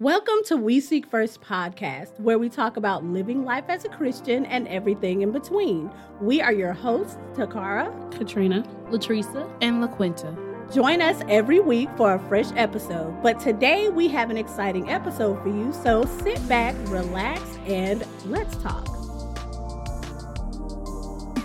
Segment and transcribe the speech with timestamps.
[0.00, 4.46] Welcome to We Seek First podcast, where we talk about living life as a Christian
[4.46, 5.90] and everything in between.
[6.22, 10.72] We are your hosts, Takara, Katrina, Latresa, and LaQuinta.
[10.72, 13.22] Join us every week for a fresh episode.
[13.22, 18.56] But today we have an exciting episode for you, so sit back, relax, and let's
[18.56, 18.88] talk.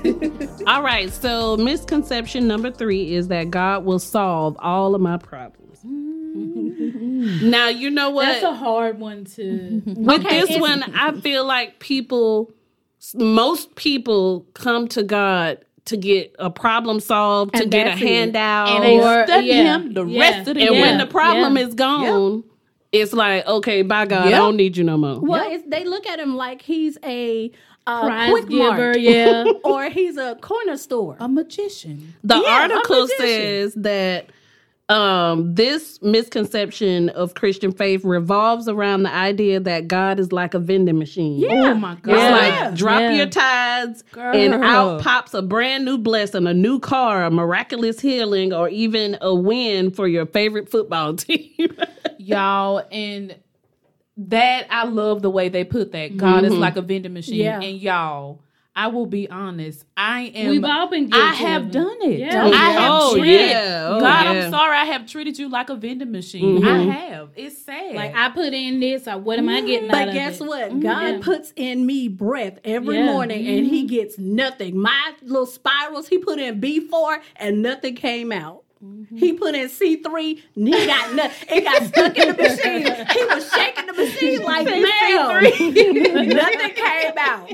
[0.66, 5.82] All right, so misconception number three is that God will solve all of my problems.
[7.42, 8.26] now, you know what?
[8.26, 9.82] That's a hard one to.
[9.86, 12.52] With Okay, this one, I feel like people,
[13.13, 17.98] most people come to God to get a problem solved, to get a it.
[17.99, 18.70] handout.
[18.70, 20.20] And they Or- study yeah, him the yeah.
[20.22, 20.82] rest of the and year.
[20.82, 21.63] when the problem yeah.
[21.68, 22.44] is gone,
[22.91, 25.20] it's like, okay, by God, I don't need you no more.
[25.20, 27.52] Well, it's, they look at him like he's a
[27.88, 28.63] uh, quick giver,
[28.94, 29.44] mart, yeah.
[29.63, 31.18] or he's a corner store.
[31.20, 32.16] a magician.
[32.23, 33.18] The Yeah, article magician.
[33.26, 34.30] says that
[34.88, 40.59] um, this misconception of Christian faith revolves around the idea that God is like a
[40.59, 41.39] vending machine.
[41.39, 41.71] Yeah.
[41.71, 42.13] Oh my It's god!
[42.17, 42.30] Yeah.
[42.68, 43.12] like drop Yeah.
[43.13, 48.54] your tithes and out pops a brand new blessing, a new car, a miraculous healing,
[48.54, 51.51] or even a win for your favorite football team.
[52.20, 53.35] Y'all, and
[54.17, 56.15] that I love the way they put that.
[56.15, 56.54] God Mm-hmm.
[56.54, 57.35] is like a vending machine.
[57.35, 57.60] Yeah.
[57.60, 58.40] And y'all,
[58.77, 59.85] I will be honest.
[59.95, 62.20] I am We've all been guilty I have done it.
[62.20, 62.45] Yeah.
[62.45, 63.87] I oh, have Oh, treated yeah.
[63.90, 64.31] Oh, God, yeah.
[64.31, 66.62] I'm sorry I have treated you like a vending machine.
[66.62, 66.67] Mhm.
[66.67, 67.29] I have.
[67.38, 67.95] It's sad.
[67.95, 69.07] Like I put in this.
[69.07, 69.90] I, what am I getting?
[69.90, 70.47] out But of guess it?
[70.47, 70.69] what?
[70.72, 70.79] Mm-hmm.
[70.81, 71.19] God Yeah.
[71.22, 73.06] puts in me breath every Yeah.
[73.06, 73.88] morning and he mm-hmm.
[73.95, 74.78] gets nothing.
[74.78, 78.63] My little spirals, he put in B4 and nothing came out.
[78.84, 79.16] Mm-hmm.
[79.17, 81.57] He put in C3 and he got nothing.
[81.57, 83.07] It got stuck in the machine.
[83.09, 86.29] He was shaking the machine like man.
[86.29, 87.51] nothing came out.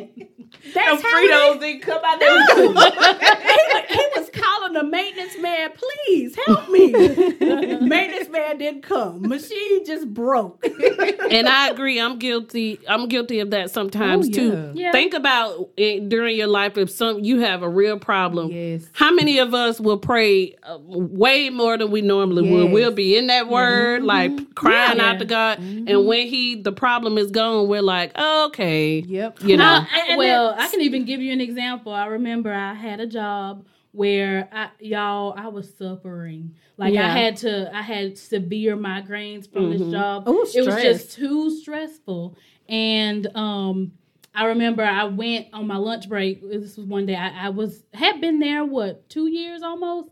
[0.73, 2.55] That's how Fritos he, didn't come out there.
[2.55, 6.91] he, was- he was calling the maintenance man, please help me.
[6.91, 9.21] maintenance man didn't come.
[9.27, 10.63] Machine just broke.
[11.31, 11.99] and I agree.
[11.99, 12.79] I'm guilty.
[12.87, 14.51] I'm guilty of that sometimes Oh, too.
[14.51, 14.71] yeah.
[14.81, 14.91] Yeah.
[14.91, 18.51] Think about it during your life if some you have a real problem.
[18.51, 18.85] Yes.
[18.93, 22.71] How many of us will pray uh, way more than we normally would?
[22.71, 25.11] We'll be in that word, like crying Yeah.
[25.11, 29.43] out to God, and when He the problem is gone, we're like, oh, okay, Yep.
[29.43, 29.65] you know.
[29.65, 31.91] Uh, And well, I can even give you an example.
[31.93, 36.55] I remember I had a job where I, y'all, I was suffering.
[36.77, 37.07] Like Yeah.
[37.07, 40.27] I had to, I had severe migraines from this job.
[40.27, 42.37] Ooh, it was just too stressful.
[42.69, 43.91] And um,
[44.33, 46.41] I remember I went on my lunch break.
[46.41, 47.15] This was one day.
[47.15, 50.09] I, I was had been there what two years almost.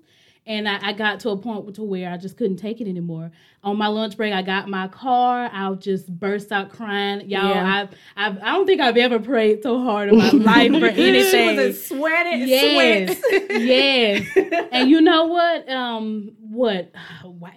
[0.49, 3.31] And I, I got to a point to where I just couldn't take it anymore.
[3.63, 5.47] On my lunch break, I got my car.
[5.53, 7.29] I just burst out crying.
[7.29, 7.87] Y'all, Yeah.
[8.17, 11.07] I've, I've, I don't think I've ever prayed so hard in my life for She
[11.07, 11.55] anything.
[11.55, 13.51] was sweating, Yes, sweat.
[13.61, 14.67] yes.
[14.71, 15.69] And you know what?
[15.69, 16.91] Um, what?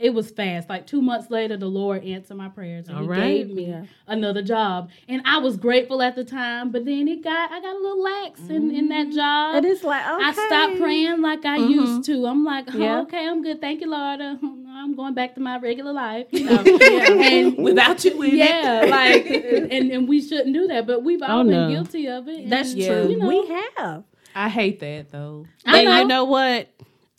[0.00, 0.68] It was fast.
[0.68, 3.46] Like two months later, the Lord answered my prayers and All He right.
[3.46, 4.90] gave me another job.
[5.08, 8.02] And I was grateful at the time, but then it got I got a little
[8.02, 9.56] lax in, in that job.
[9.56, 10.24] And it's like, okay.
[10.24, 12.26] I stopped praying like I used to.
[12.26, 13.00] I'm like, oh, Yeah.
[13.02, 13.60] okay, I'm good.
[13.60, 14.20] Thank you, Lord.
[14.20, 16.26] Uh, I'm going back to my regular life.
[16.32, 18.36] You know, and Without you in it.
[18.38, 19.26] yeah, like,
[19.72, 21.68] and and we shouldn't do that, but we've all Oh, been no.
[21.70, 22.50] guilty of it.
[22.50, 23.08] That's and, true.
[23.10, 24.02] You know, we have.
[24.34, 25.46] I hate that though.
[25.64, 25.98] I and know.
[26.00, 26.68] you know what?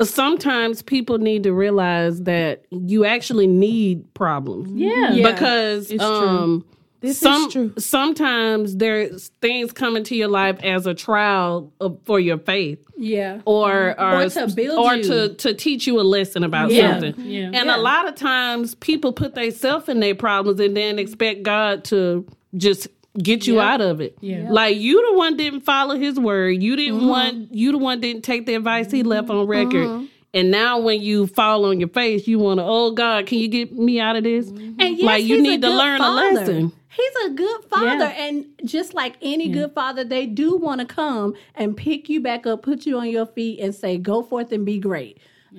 [0.02, 4.70] Sometimes people need to realize that you actually need problems.
[4.74, 5.14] Yeah.
[5.14, 5.32] Yeah.
[5.32, 6.12] because It's true.
[6.28, 6.66] um
[7.00, 7.74] This some, is true.
[7.78, 13.40] sometimes there's things come into your life as a trial of, for your faith Yeah.
[13.46, 15.04] or or, Or to build or you.
[15.04, 16.94] to to teach you a lesson about Yeah.
[17.00, 17.46] something Yeah.
[17.54, 17.76] and Yeah.
[17.76, 22.26] a lot of times people put themselves in their problems and then expect god to
[22.58, 22.88] just
[23.22, 24.18] get you out of it.
[24.22, 24.48] Yeah.
[24.50, 26.62] like you the one didn't follow his word.
[26.64, 27.08] You didn't mm-hmm.
[27.08, 29.52] want you the one didn't take the advice he left on mm-hmm.
[29.52, 29.88] record.
[29.88, 30.06] Mm-hmm.
[30.36, 33.48] And now when you fall on your face you want to oh god can you
[33.48, 34.48] get me out of this?
[34.50, 36.30] And yes, like you need to learn father.
[36.30, 36.72] a lesson.
[36.96, 38.26] He's a good father, Yeah.
[38.26, 42.46] and just like any good father, they do want to come and pick you back
[42.46, 45.18] up, put you on your feet, and say, "Go forth and be great."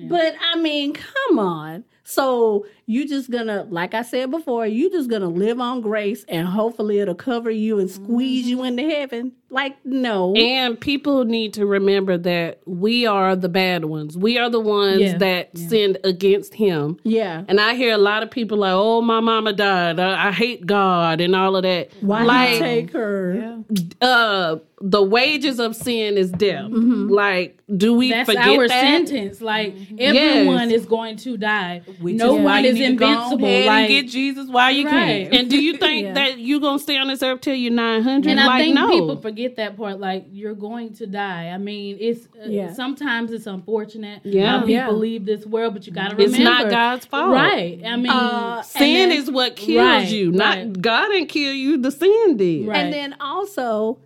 [0.09, 1.83] But I mean, come on.
[2.03, 6.47] So you just gonna, like I said before, you just gonna live on grace, and
[6.47, 8.79] hopefully it'll cover you and squeeze you mm-hmm.
[8.79, 9.31] into heaven.
[9.49, 14.17] Like no, And people need to remember that we are the bad ones.
[14.17, 15.17] We are the ones Yeah.
[15.19, 16.97] that sinned against him.
[17.03, 17.43] yeah.
[17.47, 19.99] And I hear a lot of people like, "Oh, my mama died.
[19.99, 23.63] I, I hate God and all of that." Why like, you take her?
[24.01, 26.65] uh, the wages of sin is death.
[26.65, 27.07] Mm-hmm.
[27.09, 28.81] Like, do we That's forget our that?
[28.81, 29.41] sentence.
[29.41, 29.95] Like mm-hmm.
[29.99, 30.81] everyone Yes.
[30.81, 31.81] is going to die.
[32.01, 33.45] Which no why one you is need go invincible.
[33.45, 35.29] ahead Like, get Jesus while you Right.
[35.29, 35.33] can.
[35.39, 36.13] And do you think Yeah.
[36.13, 38.31] that you're gonna stay on this earth till you're nine hundred?
[38.31, 38.87] and I like, think no.
[38.89, 39.99] people forget that part.
[39.99, 41.47] Like you're going to die.
[41.49, 42.73] I mean, it's uh, Yeah.
[42.73, 44.51] sometimes it's unfortunate Yeah.
[44.51, 44.89] how people Yeah.
[44.91, 47.31] leave this world, but you got to remember it's not God's fault.
[47.31, 47.79] right?
[47.85, 50.31] I mean, Uh, Sin then- is what kills Right, you.
[50.31, 50.81] Not right.
[50.81, 51.77] God didn't kill you.
[51.77, 52.67] The sin did.
[52.67, 52.77] Right.
[52.77, 53.99] And then also,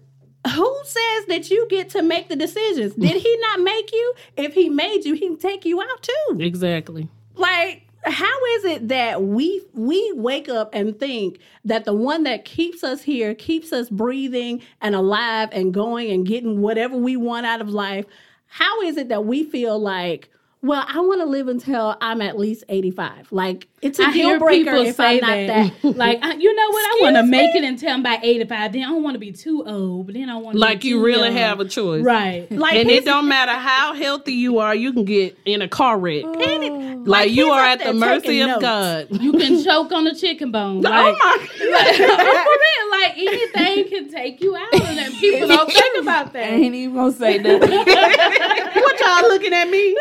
[0.56, 2.94] who says that you get to make the decisions?
[2.96, 4.14] Did he not make you?
[4.38, 6.38] If he made you, he can take you out too.
[6.40, 7.08] Exactly.
[7.36, 12.46] Like, how is it that we we wake up and think that the one that
[12.46, 17.46] keeps us here, keeps us breathing and alive and going and getting whatever we want
[17.46, 18.06] out of life?
[18.48, 20.30] How is it that we feel like,
[20.62, 23.32] well, I want to live until I'm at least 85?
[23.32, 25.82] Like, it's a I deal breaker if say I'm not that.
[25.82, 25.96] that.
[25.96, 26.82] like, I, you know what?
[26.84, 28.74] I want to make it until I'm about 85.
[28.74, 30.90] Then I don't want to be too old, but then I want to Like be
[30.90, 31.38] you too really young.
[31.38, 32.04] have a choice.
[32.04, 32.46] right.
[32.60, 35.98] Like, and it don't matter how healthy you are, you can get in a car
[35.98, 36.24] wreck.
[36.26, 36.34] Oh.
[36.34, 38.62] and it- like, you are at the mercy of notes.
[38.62, 39.08] God.
[39.12, 40.86] You can choke on a chicken bone.
[40.86, 45.12] Oh like, oh my like, for real, like anything can take you out, and then
[45.14, 46.44] people don't think about that.
[46.44, 46.60] I that.
[46.60, 47.72] ain't even gonna say nothing.
[47.72, 49.96] What y'all looking at me?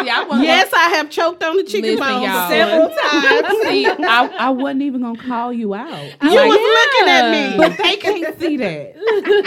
[0.00, 2.48] See, I wasn't yes, I have choked on the chicken Listen, bone y'all.
[2.48, 3.62] several times.
[3.62, 6.04] See, I, I wasn't even gonna call you out.
[6.22, 7.56] You Like, was looking at me.
[7.56, 8.94] but they can't see that.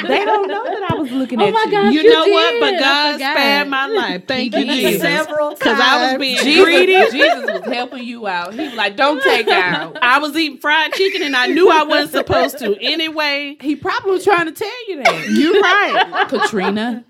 [0.08, 1.72] They don't know that I was looking Oh at my you.
[1.72, 2.60] gosh, You, you know what?
[2.60, 4.28] But God spared my life.
[4.28, 4.66] Thank you.
[4.72, 5.02] Jesus.
[5.02, 6.94] Several Because I was being Jesus, greedy.
[7.12, 8.54] Jesus was helping you out.
[8.54, 11.84] He was like, "Don't take out." I was eating fried chicken and I knew I
[11.84, 12.76] wasn't supposed to.
[12.82, 15.28] Anyway, He probably was trying to tell you that.
[15.30, 16.28] you're right.
[16.30, 17.04] Katrina,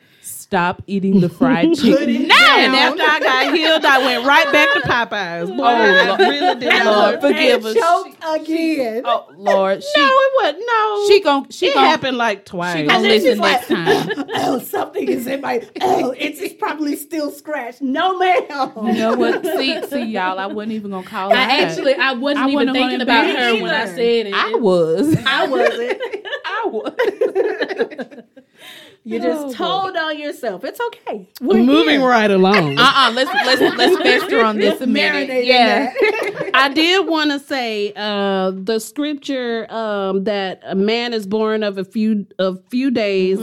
[0.52, 2.10] stop eating the fried chicken.
[2.30, 5.50] And after I got healed, I went right back to Popeyes.
[5.50, 6.86] Oh, Boy, I really did not.
[6.86, 7.74] Lord, forgive us.
[7.74, 9.04] Choke again.
[9.06, 10.64] Oh Lord, she No, it wasn't.
[10.68, 11.08] No.
[11.08, 12.76] she gon' she it gon' happened like twice.
[12.76, 13.86] she gon' And then listen she's next like,
[14.18, 14.26] time.
[14.36, 15.66] oh, something is in my.
[15.80, 17.82] Oh, it's, it's probably still scratched.
[17.82, 18.74] No, ma'am.
[18.88, 19.46] You know what?
[19.46, 20.38] See, see, y'all.
[20.38, 21.30] I wasn't even gonna call.
[21.30, 21.50] her I out.
[21.62, 24.34] actually, I wasn't I even wouldn't thinking about be her when I said it.
[24.34, 25.16] I was.
[25.26, 26.02] I wasn't.
[26.46, 28.24] I was.
[29.04, 29.54] You Oh, just boy.
[29.66, 30.64] told on yourself.
[30.64, 31.28] It's okay.
[31.42, 32.78] We're Moving right along.
[32.78, 33.12] Uh uh-uh, uh.
[33.14, 35.46] Let's let's let's fester on this a minute.
[35.46, 35.92] Yeah.
[36.54, 41.78] I did want to say uh, the scripture um, that a man is born of
[41.80, 43.40] a few a few days,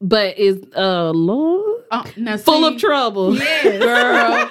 [0.00, 3.34] but is uh, Lord Uh, now full see, of trouble.
[3.62, 4.50] girl.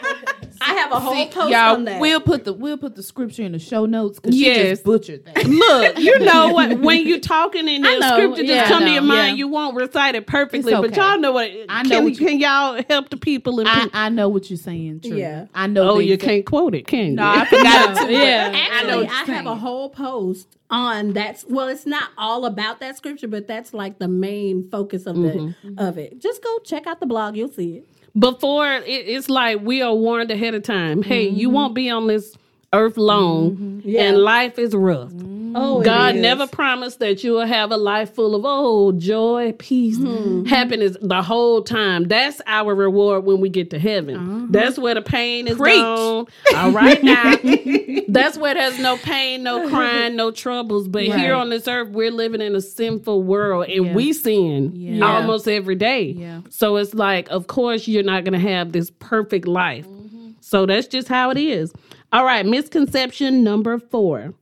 [0.69, 2.02] I have a whole See, post y'all, on that.
[2.02, 4.69] we'll put the we'll put the scripture in the show notes because she Yes.
[4.69, 5.38] just butchered that.
[5.48, 6.80] Look, you know what?
[6.80, 9.34] When you're talking and the know, scripture just yeah, come to your mind, yeah.
[9.36, 11.50] you won't recite it perfectly, It's but y'all know what.
[11.69, 13.60] I know can, what you- can y'all help the people?
[13.60, 15.02] And I, I know what you're saying.
[15.02, 15.16] True.
[15.18, 15.46] Yeah.
[15.56, 15.92] I know.
[15.92, 17.16] oh, you can't quote it, can you?
[17.16, 18.52] No, I forgot No, yeah.
[18.54, 21.44] Actually, I know I, have a whole post on that.
[21.48, 25.28] Well, it's not all about that scripture, but that's like the main focus of the
[25.28, 25.78] Mm-hmm.
[25.80, 26.19] of it.
[26.19, 27.36] Just go check out the blog.
[27.38, 27.88] You'll see it.
[28.18, 31.04] Before it, it's like we are warned ahead of time.
[31.04, 31.56] Hey, you mm-hmm.
[31.56, 32.36] won't be on this
[32.74, 33.80] earth long, mm-hmm.
[33.84, 34.04] Yeah.
[34.04, 35.12] and life is rough.
[35.59, 39.98] Oh, God never promised that you will have a life full of oh joy, peace,
[39.98, 40.45] hmm.
[40.45, 42.07] happiness the whole time.
[42.07, 44.15] That's our reward when we get to heaven.
[44.15, 44.48] Uh-huh.
[44.50, 45.80] That's where the pain is Preach.
[45.81, 46.27] gone.
[46.56, 47.36] All right now,
[48.07, 50.88] that's where there's no pain, no crying, no troubles.
[50.88, 51.19] But Right.
[51.19, 53.94] here on this earth, we're living in a sinful world, and Yeah.
[53.94, 55.06] we sin Yeah.
[55.06, 56.15] almost every day.
[56.18, 56.42] Yeah.
[56.50, 59.88] So it's like, of course, you're not going to have this perfect life.
[59.88, 60.30] Mm-hmm.
[60.42, 61.74] So that's just how it is.
[62.13, 64.33] All right, misconception number four.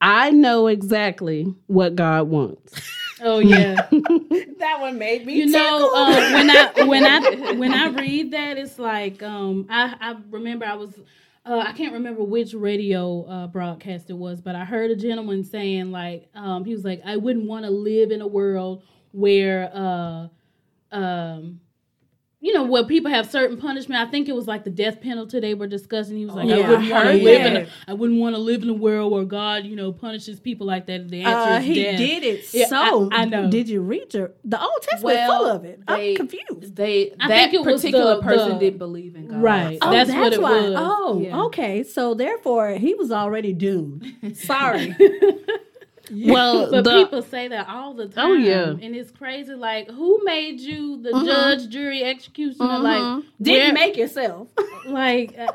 [0.00, 2.80] I know exactly what God wants.
[3.22, 3.88] oh yeah.
[4.60, 5.36] That one made me.
[5.36, 9.96] you know uh, when I when I when I read that, it's like um, I
[10.00, 10.98] I remember I was.
[11.46, 15.42] Uh, I can't remember which radio uh, broadcast it was, but I heard a gentleman
[15.42, 19.70] saying like um, he was like, I wouldn't want to live in a world where
[19.74, 20.28] uh,
[20.92, 21.60] um,
[22.42, 24.00] you know, where people have certain punishment.
[24.00, 26.16] I think it was like the death penalty they were discussing.
[26.16, 27.62] He was like, Yeah, I wouldn't want to live in that.
[27.64, 30.66] a, I wouldn't want to live in a world where God, you know, punishes people
[30.66, 31.08] like that.
[31.10, 31.98] The answer Uh, is he death.
[31.98, 33.10] did it Yeah, so.
[33.12, 33.50] I- I know.
[33.50, 35.80] Did you read your the Old Testament Well, full of it?
[35.86, 36.76] they- I'm confused.
[36.76, 39.42] They I that think it was particular the- person the- didn't believe in God.
[39.42, 39.78] Right.
[39.82, 40.60] Oh, That's what it why.
[40.70, 40.74] was.
[40.78, 41.42] Oh, Yeah.
[41.42, 41.82] okay.
[41.82, 44.06] So therefore, he was already doomed.
[44.34, 44.96] Sorry.
[46.10, 48.30] Well, But the, people say that all the time.
[48.30, 48.70] Oh, yeah.
[48.70, 49.54] And it's crazy.
[49.54, 51.24] Like, who made you the Mhm.
[51.26, 52.66] judge, jury, executioner?
[52.78, 52.82] Mhm.
[52.82, 54.48] Like, Didn't make yourself
[54.86, 55.48] like, uh,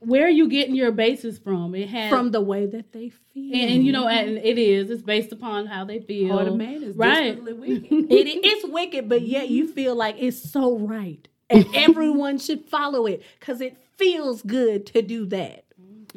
[0.00, 1.74] where are you getting your basis from?
[1.74, 3.52] It has from the way that they feel.
[3.54, 4.90] and, and you know, and it is.
[4.90, 6.32] It's based upon how they feel.
[6.34, 7.42] Heart of man is Right.
[7.58, 7.86] wicked.
[7.90, 13.06] it, it's wicked, but yet you feel like it's so right, and everyone should follow
[13.06, 15.64] it because it feels good to do that.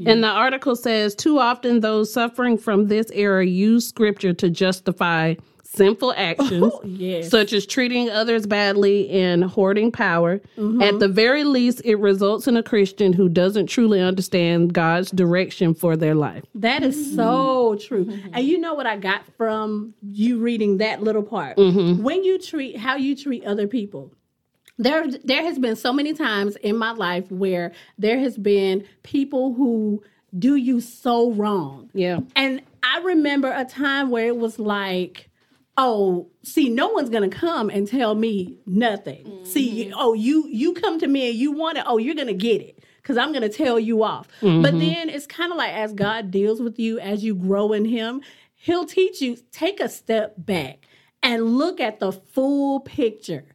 [0.05, 5.35] And the article says too often those suffering from this error use scripture to justify
[5.73, 7.29] sinful actions, yes.
[7.29, 10.39] such as treating others badly and hoarding power.
[10.57, 10.81] Mm-hmm.
[10.81, 15.73] At the very least, it results in a Christian who doesn't truly understand God's direction
[15.73, 16.43] for their life.
[16.55, 18.11] That is so true.
[18.33, 21.57] And you know what I got from you reading that little part?
[21.57, 24.11] When you treat how you treat other people.
[24.77, 29.53] There there has been so many times in my life where there has been people
[29.53, 30.03] who
[30.37, 31.89] do you so wrong.
[31.93, 32.21] Yeah.
[32.35, 35.29] And I remember a time where it was like,
[35.77, 39.45] oh, see, no one's gonna come and tell me nothing.
[39.45, 39.93] See, mm-hmm.
[39.97, 42.83] oh, you you come to me and you want it, oh, you're gonna get it.
[43.03, 44.27] Cause I'm gonna tell you off.
[44.41, 44.79] But mm-hmm.
[44.79, 48.21] then it's kind of like as God deals with you as you grow in him,
[48.55, 50.87] he'll teach you, take a step back
[51.23, 53.45] and look at the full picture.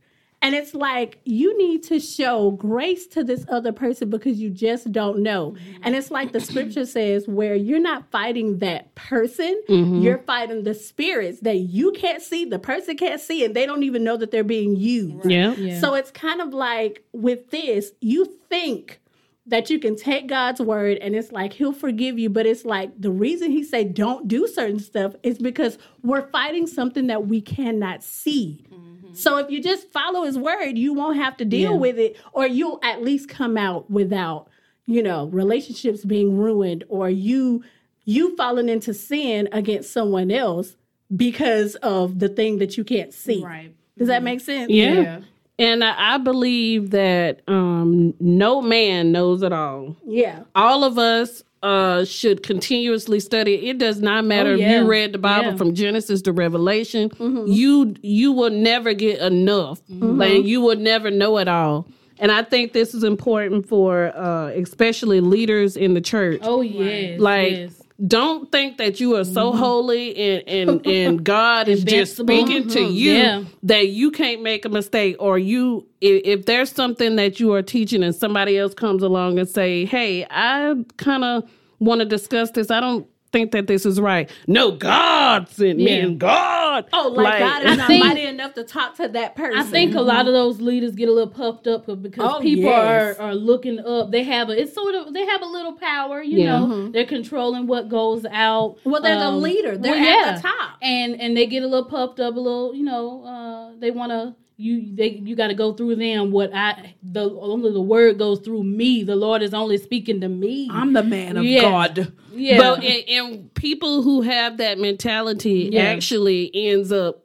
[0.47, 4.93] And it's like you need to show grace to this other person because you just
[4.93, 5.57] don't know.
[5.83, 10.03] And it's like the scripture says, where you're not fighting that person, mm-hmm.
[10.03, 13.83] you're fighting the spirits that you can't see, the person can't see, and they don't
[13.83, 15.29] even know that they're being used.
[15.29, 15.53] Yeah.
[15.55, 15.81] Yeah.
[15.81, 19.01] So it's kind of like with this, you think
[19.47, 22.93] that you can take God's word and it's like he'll forgive you, but it's like
[23.01, 27.41] the reason he say don't do certain stuff is because we're fighting something that we
[27.41, 28.65] cannot see.
[28.71, 28.86] Mm-hmm.
[29.17, 31.79] So if you just follow his word, you won't have to deal Yeah.
[31.79, 34.49] with it or you'll at least come out without,
[34.87, 37.65] you know, relationships being ruined or you
[38.05, 40.77] you falling into sin against someone else
[41.17, 43.43] because of the thing that you can't see.
[43.43, 43.75] Right.
[43.99, 44.71] Does that make sense?
[44.71, 44.93] Yeah.
[44.93, 45.21] Yeah.
[45.59, 49.97] And I, I believe that um, no man knows it all.
[50.07, 50.41] Yeah.
[50.55, 53.69] All of us uh, should continuously study.
[53.69, 55.57] It does not matter Oh, if you read the Bible Yeah.
[55.57, 57.11] from Genesis to Revelation.
[57.47, 59.81] You you will never get enough.
[59.89, 61.87] Like you will never know it all.
[62.19, 66.41] And I think this is important for uh, especially leaders in the church.
[66.45, 67.21] Oh yes.
[67.21, 67.83] like yes.
[68.07, 72.81] don't think that you are so holy and and, and God is just speaking to
[72.81, 73.45] you Yeah.
[73.65, 77.63] that you can't make a mistake or you if, if there's something that you are
[77.63, 81.45] teaching and somebody else comes along and say hey I kind of
[81.79, 85.91] want to discuss this I don't think that this is right no God sent me
[85.97, 86.05] Yeah.
[86.05, 89.57] and God Oh, like, God is not think- mighty enough to talk to that person.
[89.59, 92.65] I think a lot of those leaders get a little puffed up because Oh, people
[92.71, 93.19] yes.
[93.19, 94.11] are, are looking up.
[94.11, 96.59] They have a it's sort of they have a little power, you Yeah.
[96.59, 96.89] know.
[96.91, 98.77] They're controlling what goes out.
[98.85, 99.77] Well, they're the Um, leader.
[99.79, 100.77] They're well, at the top.
[100.83, 103.25] and and they get a little puffed up, a little, you know.
[103.25, 106.31] Uh, they want to you they you got to go through them.
[106.33, 109.03] What I the only the word goes through me.
[109.03, 110.69] The Lord is only speaking to me.
[110.73, 111.61] I'm the man of Yeah.
[111.63, 112.13] God.
[112.33, 115.83] yeah, But and, and people who have that mentality Yeah.
[115.83, 117.23] actually ends up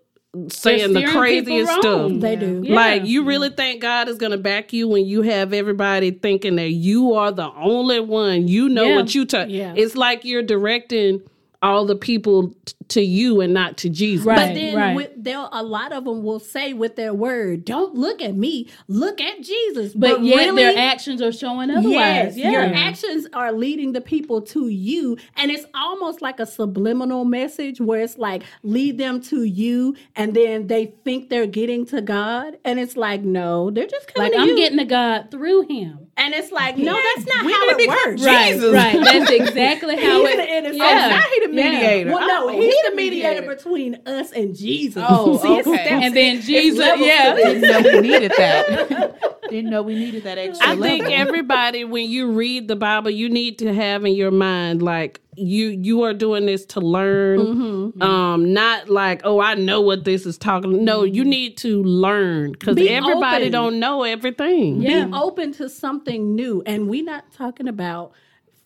[0.49, 2.11] saying the craziest stuff.
[2.15, 2.61] They do.
[2.65, 2.75] Yeah.
[2.75, 6.55] Like you really think God is going to back you when you have everybody thinking
[6.57, 8.47] that you are the only one.
[8.47, 8.95] You know Yeah.
[8.95, 9.47] what you talk.
[9.49, 9.73] Yeah.
[9.75, 11.21] It's like you're directing
[11.61, 14.25] all the people t- to you and not to Jesus.
[14.25, 14.47] Right.
[14.47, 18.21] But then with, they'll, a lot of them will say with their word, "Don't look
[18.21, 22.37] at me, look at Jesus." but, yet really, their actions are showing Yes, otherwise.
[22.37, 22.51] yeah.
[22.51, 27.79] your actions are leading the people to you, and it's almost like a subliminal message
[27.79, 32.57] where it's like lead them to you, and then they think they're getting to God,
[32.65, 35.67] and it's like no, they're just coming like to I'm you, getting to God through
[35.67, 36.07] him.
[36.21, 38.21] And it's like no, that's not We how it become works.
[38.21, 38.73] Jesus.
[38.73, 39.03] Right, right.
[39.03, 40.37] That's exactly how He's it.
[40.37, 40.77] the innocent.
[40.77, 41.09] yeah.
[41.11, 42.11] Oh, now he the mediator.
[42.11, 45.03] Well, no, Oh, he's he the mediator between us and Jesus.
[45.07, 45.61] Oh, See, okay.
[45.63, 45.89] steps.
[46.05, 47.35] And then Jesus, yeah.
[47.35, 49.41] Didn't know we needed that.
[49.49, 53.29] Didn't know we needed that extra I think everybody, when you read the Bible, you
[53.29, 58.01] need to have in your mind like you you are doing this to learn, Mm-hmm.
[58.01, 60.83] um, not like oh I know what this is talking.
[60.83, 63.51] No, you need to learn because Be everybody open.
[63.51, 64.81] don't know everything.
[64.81, 65.05] Yeah.
[65.05, 68.11] be open to something new and we're not talking about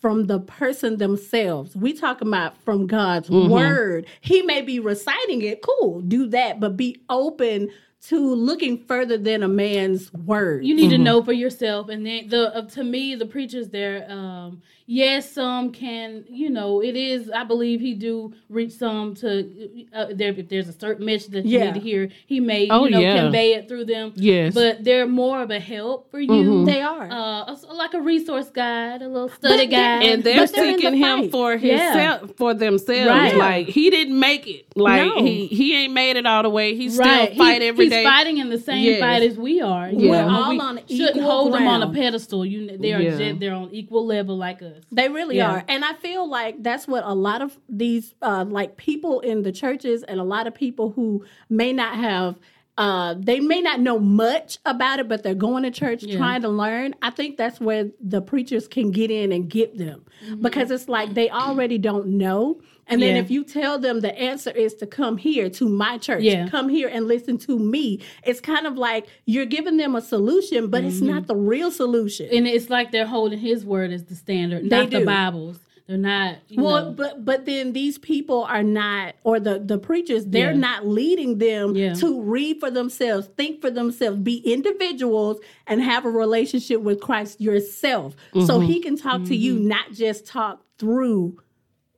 [0.01, 5.63] from the person themselves we talk about from god's word he may be reciting it
[5.63, 7.67] cool do that but be open
[8.09, 12.27] to looking further than a man's word You need to know for yourself, and then
[12.29, 14.05] the uh, to me the preachers there.
[14.09, 16.23] Um, yes, some can.
[16.27, 17.31] You know, it is.
[17.31, 19.85] I believe he do reach some to.
[19.93, 21.65] Uh, there, if there's a certain message that you Yeah.
[21.65, 23.21] need to hear, he may Oh, you know yeah.
[23.23, 24.13] convey it through them.
[24.15, 24.53] Yes.
[24.53, 26.65] but they're more of a help for you.
[26.65, 30.03] they are Uh, a- like a resource guide, a little study But guide.
[30.03, 31.31] and they're But they're the seeking him fight.
[31.31, 31.91] for Yeah.
[31.93, 33.09] himself for themselves.
[33.09, 33.35] Right.
[33.35, 34.65] Like he didn't make it.
[34.75, 35.23] Like No.
[35.23, 36.75] he he ain't made it all the way.
[36.75, 38.03] He still right, fight he, every he's day.
[38.03, 38.99] fighting in the same Yes.
[38.99, 39.89] fight as we are.
[39.89, 42.45] You We're all we on shouldn't equal hold them on a pedestal.
[42.45, 43.17] You, they are Yeah.
[43.17, 44.83] just, they're on equal level like us.
[44.91, 45.51] They really Yeah.
[45.55, 45.63] are.
[45.67, 49.51] And I feel like that's what a lot of these uh like people in the
[49.51, 52.35] churches and a lot of people who may not have
[52.77, 56.17] uh they may not know much about it but they're going to church Yeah.
[56.17, 56.93] trying to learn.
[57.01, 60.03] I think that's where the preachers can get in and get them.
[60.25, 60.41] Mm-hmm.
[60.41, 63.21] Because it's like they already don't know And then Yeah.
[63.21, 66.47] if you tell them the answer is to come here to my church, Yeah.
[66.49, 70.67] come here and listen to me, it's kind of like you're giving them a solution,
[70.67, 71.07] but it's Mm-hmm.
[71.07, 72.27] not the real solution.
[72.31, 75.05] And it's like they're holding his word as the standard, They not the.
[75.05, 75.59] Bibles.
[75.87, 76.37] They're not.
[76.55, 80.57] Well, know, but but then these people are not, or the the preachers, they're Yeah.
[80.57, 81.93] not leading them Yeah.
[81.95, 85.37] to read for themselves, think for themselves, be individuals,
[85.67, 88.15] and have a relationship with Christ yourself,
[88.47, 91.37] so He can talk to you, not just talk through,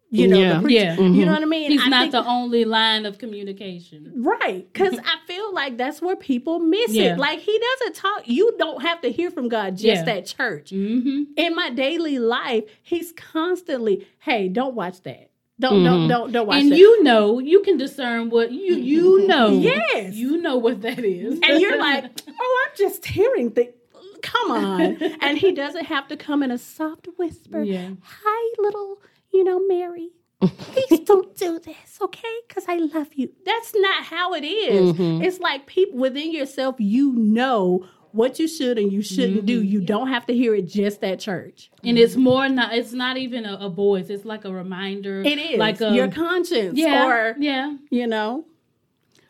[0.09, 0.53] you know, Yeah.
[0.53, 0.83] the preacher.
[0.83, 0.93] Yeah.
[0.95, 1.25] You mm-hmm.
[1.25, 1.71] know what I mean?
[1.71, 4.13] he's I not think- the only line of communication.
[4.15, 4.71] Right.
[4.71, 5.05] Because mm-hmm.
[5.05, 7.13] I feel like that's where people miss Yeah.
[7.13, 7.17] it.
[7.19, 10.13] Like he doesn't talk, you don't have to hear from God just Yeah.
[10.13, 10.71] at church.
[10.71, 11.23] Mm-hmm.
[11.35, 15.31] In my daily life, he's constantly, hey, don't watch that.
[15.59, 16.09] Don't don't mm-hmm.
[16.09, 16.61] don't don't watch that.
[16.61, 16.77] And that.
[16.77, 19.49] you know, you can discern what you you know.
[19.59, 20.13] Yes.
[20.13, 21.39] you know what that is.
[21.41, 23.73] and you're like, oh, I'm just hearing things.
[24.21, 25.01] Come on.
[25.21, 27.63] and he doesn't have to come in a soft whisper.
[27.63, 27.89] Yeah.
[28.01, 28.99] Hi, little,
[29.31, 30.10] you know, Mary.
[30.41, 32.36] Please don't do this, okay?
[32.48, 33.29] Because I love you.
[33.46, 34.96] That's not how it is.
[35.00, 39.62] It's like people within yourself, you know what you should and you shouldn't do.
[39.62, 41.69] You don't have to hear it just at church.
[41.84, 42.74] and it's more not.
[42.74, 44.10] It's not even a, a voice.
[44.10, 45.22] It's like a reminder.
[45.22, 47.75] It is like a your conscience, yeah, or yeah.
[47.89, 48.46] you know,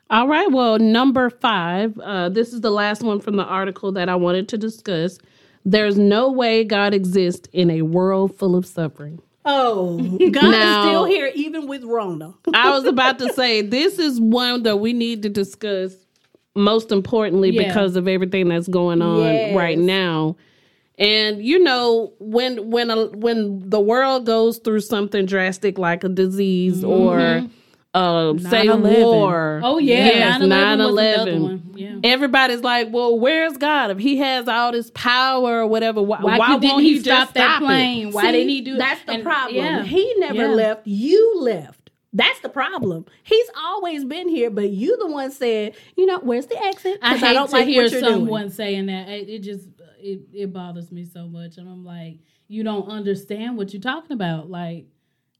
[0.10, 0.50] All right.
[0.52, 1.98] Well, number five.
[2.00, 5.20] Uh, this is the last one from the article that I wanted to discuss.
[5.66, 9.22] There's no way God exists in a world full of suffering.
[9.48, 9.98] Oh,
[10.32, 12.34] God Now- is still here even with Rona.
[12.54, 15.96] I was about to say this is one that we need to discuss
[16.56, 17.68] most importantly Yeah.
[17.68, 19.56] because of everything that's going on Yes.
[19.56, 20.36] right now.
[21.00, 26.10] And you know when when a, when the world goes through something drastic like a
[26.10, 27.48] disease or mm-hmm.
[27.98, 29.04] Uh, say 9/11.
[29.04, 29.62] war.
[29.64, 31.72] Oh yeah, Yes, 9/11 was another one.
[31.76, 31.96] Yeah.
[32.04, 33.92] Everybody's like, "Well, where's God?
[33.92, 37.00] If He has all this power or whatever, why, Why, why, didn't won't he, He,
[37.00, 38.08] stop just that stop plane?
[38.10, 38.14] It?
[38.14, 38.78] Why See, didn't he do it?
[38.80, 39.56] That's the And- problem.
[39.56, 39.84] yeah.
[39.84, 40.48] He never Yeah.
[40.54, 40.88] left.
[40.88, 41.92] You left.
[42.14, 43.06] That's the problem.
[43.24, 46.98] He's always been here, but you the one said, you know, where's the exit?
[47.02, 48.50] I hate don't to like hear what you're someone doing.
[48.52, 49.10] saying that.
[49.10, 49.68] It, it just
[50.00, 54.14] it, it bothers me so much, and I'm like, you don't understand what you're talking
[54.14, 54.50] about.
[54.50, 54.88] Like, it,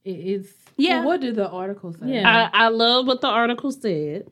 [0.04, 1.00] it's Yeah.
[1.00, 2.14] Well, what did the article say?
[2.14, 2.50] Yeah.
[2.52, 4.30] I, I love what the article said.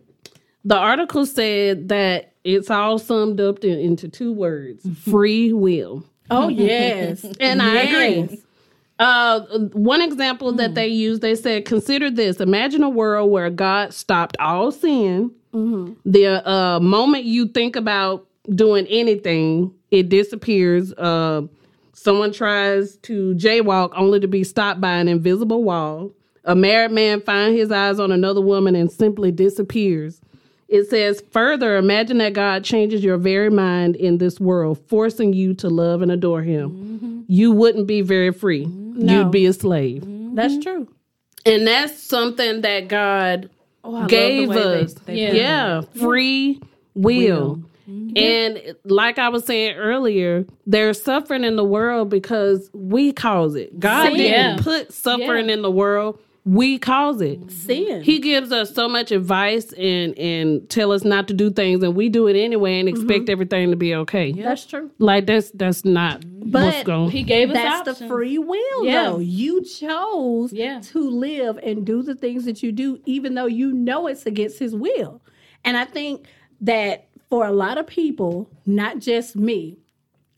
[0.65, 6.05] The article said that it's all summed up in, into two words: free will.
[6.31, 8.43] oh yes, And I agree.
[8.99, 9.41] Uh,
[9.75, 14.37] one example that they used, they said, consider this: imagine a world where God stopped
[14.41, 15.31] all sin.
[16.05, 20.93] The uh, moment you think about doing anything, it disappears.
[20.93, 21.43] Uh,
[22.07, 26.13] someone tries to jaywalk only to be stopped by an invisible wall.
[26.45, 30.21] A married man finds his eyes on another woman and simply disappears.
[30.69, 35.53] It says further, imagine that God changes your very mind in this world, forcing you
[35.55, 36.71] to love and adore him.
[36.71, 37.21] Mm-hmm.
[37.27, 38.67] You wouldn't be very free.
[38.67, 39.23] No.
[39.23, 40.03] You'd be a slave.
[40.03, 40.37] Mm-hmm.
[40.37, 40.87] That's true.
[41.45, 43.51] And that's something that God
[43.83, 44.95] Oh, gave the way they- us.
[44.95, 45.33] they Yeah.
[45.33, 46.61] yeah, free
[46.95, 47.61] will.
[47.89, 48.17] Mm-hmm.
[48.17, 53.79] And like I was saying earlier, there's suffering in the world because we cause it.
[53.79, 54.17] God Sin.
[54.17, 56.21] didn't put suffering in the world.
[56.45, 57.51] We cause it.
[57.51, 58.05] Sin.
[58.05, 61.97] He gives us so much advice and and tell us not to do things, and
[61.97, 63.01] we do it anyway and mm-hmm.
[63.01, 64.31] expect everything to be okay.
[64.31, 64.91] That's true.
[64.99, 67.11] Like that's that's not what's But going.
[67.11, 69.05] he gave us That's the free will, Yeah.
[69.05, 69.19] though.
[69.19, 70.81] You chose Yeah.
[70.81, 74.61] to live and do the things that you do, even though you know it's against
[74.61, 75.21] His will.
[75.65, 76.27] And I think
[76.61, 79.79] that for a lot of people, not just me,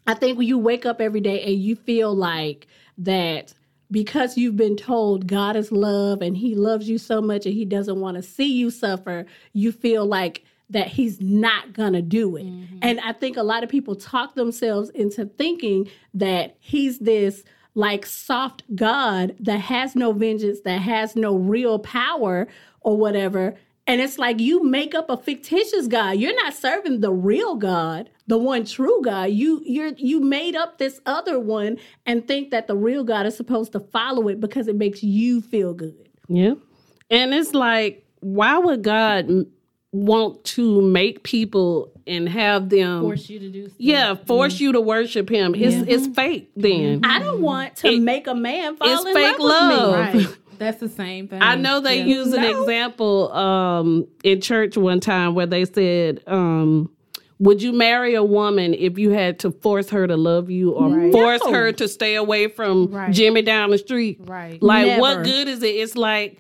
[0.07, 3.53] I think when you wake up every day and you feel like that
[3.90, 7.64] because you've been told God is love and He loves you so much and He
[7.64, 12.46] doesn't want to see you suffer, you feel like that He's not gonna do it.
[12.46, 12.79] Mm-hmm.
[12.83, 18.05] And I think a lot of people talk themselves into thinking that He's this like
[18.07, 22.48] soft God that has no vengeance, that has no real power
[22.81, 23.57] or whatever.
[23.88, 26.18] And it's like you make up a fictitious God.
[26.18, 29.31] You're not serving the real God, the one true God.
[29.31, 33.35] You you're you made up this other one and think that the real God is
[33.37, 36.09] supposed to follow it because it makes you feel good.
[36.29, 36.55] Yeah.
[37.11, 39.46] And it's like, why would God
[39.90, 43.64] want to make people and have them, force you to do.
[43.68, 43.77] Stuff.
[43.79, 45.55] yeah, force you to worship Him?
[45.55, 47.01] It's, it's fake then.
[47.05, 50.14] I don't want to It- make a man fall it's in fake love, love.
[50.14, 50.27] with me.
[50.27, 50.38] Right.
[50.59, 51.40] That's the same thing.
[51.42, 52.05] I know they Yeah.
[52.16, 52.61] use an No.
[52.62, 56.90] example um, in church one time where they said, um,
[57.40, 60.88] would you marry a woman if you had to force her to love you or
[60.90, 61.12] Right.
[61.12, 61.53] force No.
[61.53, 63.12] her to stay away from Right.
[63.12, 64.18] Jimmy down the street?
[64.27, 64.61] Right.
[64.62, 65.01] Like, Never.
[65.01, 65.68] what good is it?
[65.77, 66.38] It's like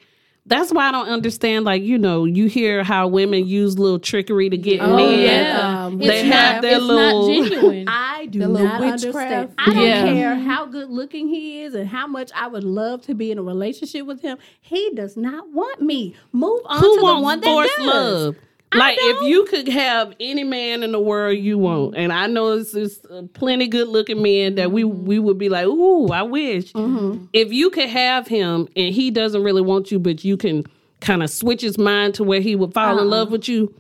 [0.48, 1.64] that's why I don't understand.
[1.64, 5.18] Like you know, you hear how women use little trickery to get Oh, men.
[5.20, 5.84] yeah.
[5.86, 7.84] Um, They It's have not- their it's little- not genuine.
[7.88, 9.52] I do The little not understand.
[9.58, 10.02] I don't Yeah.
[10.12, 13.38] care how good looking he is and how much I would love to be in
[13.38, 14.38] a relationship with him.
[14.60, 16.14] He does not want me.
[16.32, 17.86] Move on Who to the one that forced does.
[17.86, 18.36] love?
[18.74, 22.52] Like if you could have any man in the world you want, and I know
[22.52, 26.22] it's, it's uh, plenty good looking men that we we would be like, ooh, I
[26.22, 26.72] wish.
[26.74, 27.26] Mm-hmm.
[27.32, 30.64] If you could have him and he doesn't really want you, but you can
[31.00, 33.74] kind of switch his mind to where he would fall in love with you.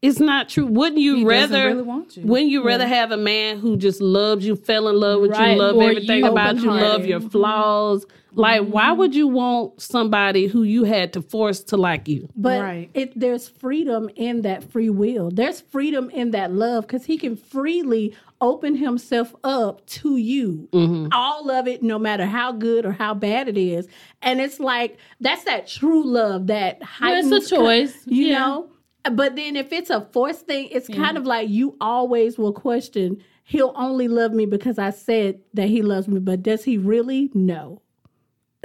[0.00, 0.66] It's not true.
[0.66, 1.66] Wouldn't you He rather?
[1.66, 2.24] really want you.
[2.26, 5.52] Wouldn't you rather have a man who just loves you, fell in love with Right,
[5.52, 8.04] you, love or everything you about you, love your flaws?
[8.34, 8.98] Like, why mm-hmm.
[8.98, 12.28] would you want somebody who you had to force to like you?
[12.34, 12.90] But Right.
[12.94, 15.30] it, there's freedom in that free will.
[15.30, 20.68] There's freedom in that love because he can freely open himself up to you.
[20.72, 21.08] Mm-hmm.
[21.12, 23.86] All of it, no matter how good or how bad it is.
[24.20, 28.38] And it's like, that's that true love that Well, it's a heightens, choice, you yeah.
[28.38, 28.70] know?
[29.10, 33.22] But then if it's a forced thing, it's kind of like you always will question,
[33.44, 37.30] he'll only love me because I said that he loves me, but does he really?
[37.34, 37.82] No.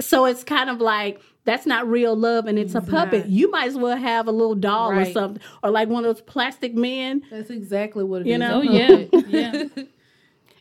[0.00, 3.24] So it's kind of like that's not real love and it's, a puppet.
[3.24, 3.30] not.
[3.30, 6.22] You might as well have a little doll or something, or like one of those
[6.22, 7.22] plastic men.
[7.30, 8.32] That's exactly what it is.
[8.32, 8.62] You know?
[8.62, 9.06] oh uh-huh.
[9.28, 9.84] yeah, yeah.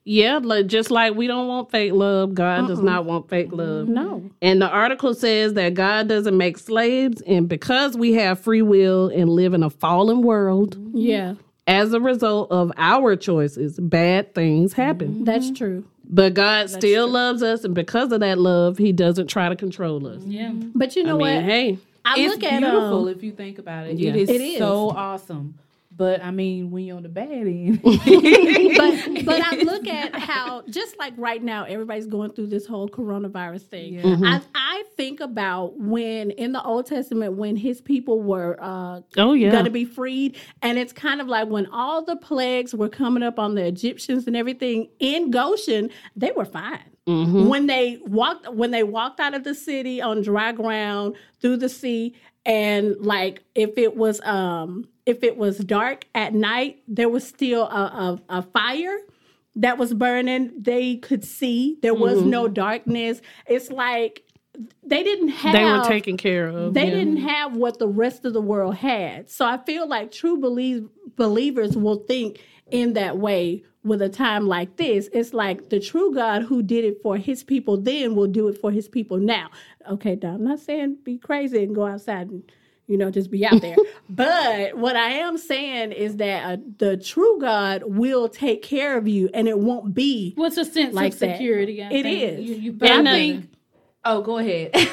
[0.10, 2.86] Yeah, like, just like we don't want fake love, God does uh-uh.
[2.86, 3.90] not want fake love.
[3.90, 4.32] No.
[4.42, 9.10] And the article says that God doesn't make slaves, and because we have free will
[9.10, 11.34] and live in a fallen world, Yeah,
[11.68, 15.26] as a result of our choices, bad things happen.
[15.26, 15.84] that's true.
[16.10, 20.08] But God still loves us, and because of that love, He doesn't try to control
[20.08, 20.24] us.
[20.24, 20.52] yeah.
[20.54, 21.44] But you I know mean, what?
[21.44, 23.98] hey, I it's look at beautiful um, if you think about it.
[23.98, 24.12] Yeah.
[24.12, 24.58] It is, It is.
[24.58, 25.56] so awesome.
[25.98, 30.62] But I mean, when you're on the bad end, but but I look at how
[30.70, 33.96] just like right now everybody's going through this whole coronavirus thing.
[33.96, 34.04] Yeah.
[34.04, 34.24] Mm-hmm.
[34.24, 39.34] I I think about when in the Old Testament when his people were uh oh
[39.34, 42.90] yeah, going to be freed and it's kind of like when all the plagues were
[42.90, 46.92] coming up on the Egyptians and everything in Goshen, they were fine.
[47.08, 47.48] Mm-hmm.
[47.48, 51.70] When they walked when they walked out of the city on dry ground through the
[51.70, 52.14] sea
[52.48, 57.64] and like if it was um if it was dark at night, there was still
[57.64, 58.98] a, a, a fire
[59.56, 60.52] that was burning.
[60.60, 61.78] They could see.
[61.82, 62.30] There was Mm-hmm.
[62.30, 63.22] no darkness.
[63.48, 64.24] It's like
[64.84, 66.74] they didn't have they were taken care of.
[66.74, 66.90] they yeah.
[66.96, 69.30] didn't have what the rest of the world had.
[69.30, 74.48] So I feel like true believe, believers will think in that way with a time
[74.48, 75.10] like this.
[75.14, 78.60] It's like the true God who did it for his people then will do it
[78.60, 79.50] for his people now.
[79.90, 82.44] Okay, now I'm not saying be crazy and go outside and
[82.88, 83.76] you know just be out there.
[84.10, 89.08] but what I am saying is that uh, the true God will take care of
[89.08, 91.38] you and it won't be What's a sense Like of that.
[91.38, 91.82] security?
[91.84, 92.40] I It think.
[92.40, 92.46] is.
[92.50, 93.50] You, you And I- think.
[94.06, 94.72] Oh, go ahead.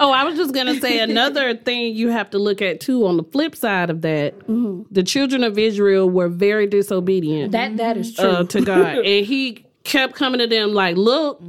[0.00, 3.06] Oh, I was just gonna say another thing you have to look at too.
[3.06, 4.34] On the flip side of that,
[4.90, 8.24] the children of Israel were very disobedient that that is true.
[8.24, 11.40] uh, to God, and He kept coming to them like, "Look,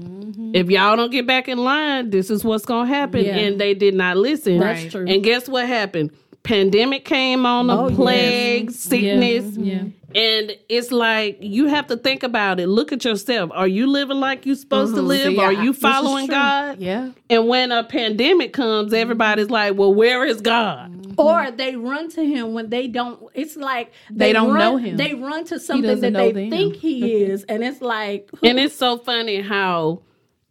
[0.53, 3.37] if y'all don't get back in line, this is what's gonna happen." Yeah.
[3.37, 4.59] And they did not listen.
[4.59, 4.91] That's Right.
[4.91, 5.05] true.
[5.07, 6.11] And guess what happened?
[6.45, 7.95] Pandemic came on, the Oh, yes.
[7.97, 9.57] plague, sickness.
[9.57, 9.83] Yeah.
[10.13, 12.67] And it's like you have to think about it.
[12.67, 13.51] Look at yourself.
[13.53, 15.07] Are you living like you're supposed to mm-hmm.
[15.07, 15.33] live?
[15.33, 16.27] See, Are you following.
[16.27, 16.79] God?
[16.79, 17.11] yeah.
[17.29, 21.19] And when a pandemic comes, everybody's like, "Well, where is God?" Mm-hmm.
[21.19, 24.97] or they run to him when they don't it's like They don't run, know him.
[24.97, 26.49] they run to something that they them.
[26.49, 30.01] think he is and it's like And it's so funny how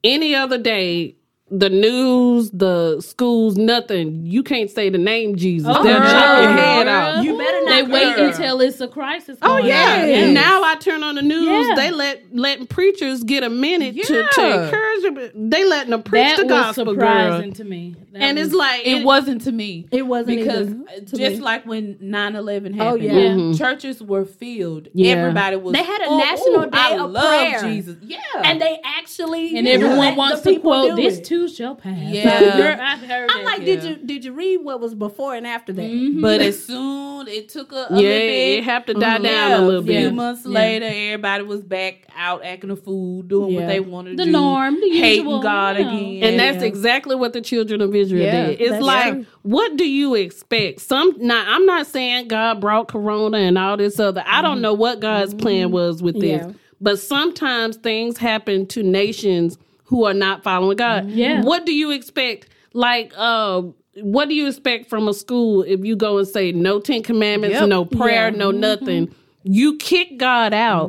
[0.02, 1.16] any other day,
[1.50, 4.24] the news, the schools, nothing.
[4.24, 5.68] You can't say the name Jesus.
[5.70, 6.11] Oh, They'll girl.
[6.11, 7.24] chop your head off.
[7.24, 9.38] you better not They wait until it's a crisis.
[9.42, 10.02] Oh yeah.
[10.02, 10.09] on.
[10.09, 11.66] And now I turn on the news.
[11.68, 11.74] Yeah.
[11.76, 14.64] They let letting preachers get a minute to, to Yeah.
[14.64, 15.02] encourage
[15.33, 15.50] them.
[15.50, 17.57] They letting them preach that the was gospel, surprising girl.
[17.57, 17.94] to me.
[18.14, 19.87] That And was- it's like It wasn't to me.
[19.90, 21.40] it wasn't because either to just me.
[21.42, 23.11] like when 9-11 Oh, happened yeah.
[23.12, 23.59] Mhm.
[23.59, 25.14] churches were filled Yeah.
[25.16, 28.18] everybody was They had a "Oh, national ooh, day I of love prayer." jesus yeah
[28.44, 31.24] and they actually and everyone the wants to quote this it.
[31.24, 31.96] too shall pass.
[31.98, 32.38] Yeah.
[32.57, 33.44] Girl, I heard I'm that.
[33.44, 35.83] like, did you did you read what was before and after that?
[35.90, 36.20] Mhm.
[36.20, 39.22] but as soon it took a, a yeah, little it have to die Mhm.
[39.24, 39.96] down yeah, a little bit.
[39.96, 40.53] a few months Yeah.
[40.61, 43.61] later everybody was back out acting a fool doing Yeah.
[43.61, 47.16] what they wanted the to do norm, the hating usual, god again And that's exactly
[47.16, 48.60] what the children of Israel Yeah, did.
[48.60, 49.26] It's like, true.
[49.42, 50.80] what do you expect?
[50.80, 54.22] Some now I'm not saying God brought corona and all this other.
[54.26, 54.62] I don't mm-hmm.
[54.62, 55.74] know what God's plan mm-hmm.
[55.74, 56.42] was with this.
[56.42, 56.52] Yeah.
[56.80, 61.04] But sometimes things happen to nations who are not following God.
[61.04, 61.18] Mm-hmm.
[61.18, 61.42] Yeah.
[61.42, 62.48] What do you expect?
[62.72, 63.62] Like, uh,
[63.96, 67.54] what do you expect from a school if you go and say no Ten Commandments,
[67.60, 67.68] Yep.
[67.68, 68.36] no prayer, Yeah.
[68.36, 69.14] no nothing?
[69.44, 70.88] You kick God out.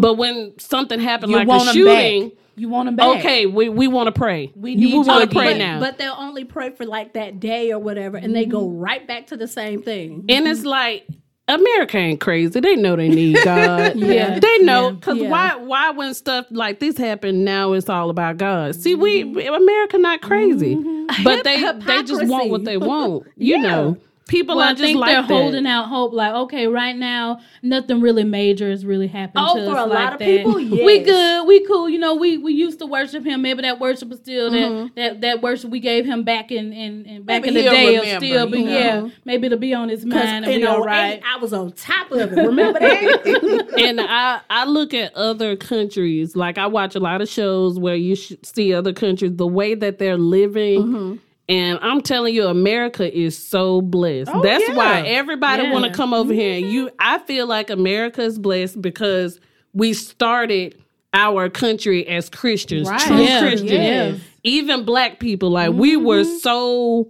[0.00, 3.18] But when something happened You like want a 'em shooting, You want them back?
[3.18, 4.50] Okay, we, we want to pray.
[4.56, 5.58] We You- need we you want to pray again.
[5.58, 5.80] now.
[5.80, 9.26] But they'll only pray for like that day or whatever, and they go right back
[9.28, 10.24] to the same thing.
[10.28, 11.06] And it's like
[11.48, 12.58] America ain't crazy.
[12.58, 13.94] They know they need God.
[13.96, 14.38] Yeah.
[14.38, 15.28] They know because Yeah.
[15.28, 18.74] why why when stuff like this happen now it's all about God.
[18.74, 19.54] See, we mm-hmm.
[19.54, 21.22] America not crazy, mm-hmm.
[21.24, 23.26] but they they just want what they want.
[23.36, 23.96] You know,
[24.28, 25.28] people Well, are I just think like they're that.
[25.28, 26.12] holding out hope.
[26.12, 29.88] Like, okay, right now, nothing really major is really happening Oh, to for us a
[29.88, 30.24] like lot of that.
[30.26, 31.06] people, We yes.
[31.06, 31.88] good, we cool.
[31.88, 33.42] You know, we we used to worship him.
[33.42, 34.86] Maybe that worship is still Mm-hmm.
[34.94, 37.70] that, that that worship we gave him back in in, in back Maybe in the
[37.70, 37.98] day.
[37.98, 38.70] remember, still be you know.
[38.78, 39.08] yeah.
[39.24, 41.22] Maybe it'll be on his mind and in be all 08, right.
[41.24, 42.36] I was on top of it.
[42.36, 43.74] Remember that?
[43.78, 47.94] and I I look at other countries like I watch a lot of shows where
[47.96, 50.82] you sh- see other countries the way that they're living.
[50.82, 51.16] Mm-hmm.
[51.48, 54.30] And I'm telling you, America is so blessed.
[54.34, 54.74] Oh, That's yeah.
[54.74, 55.72] why everybody Yeah.
[55.72, 56.56] want to come over here.
[56.56, 59.38] And you, I feel like America is blessed because
[59.72, 60.76] we started
[61.14, 63.00] our country as Christians, Right.
[63.00, 63.40] true Yeah.
[63.40, 64.20] Christians.
[64.42, 66.36] Even black people, like we were mm-hmm.
[66.38, 67.06] so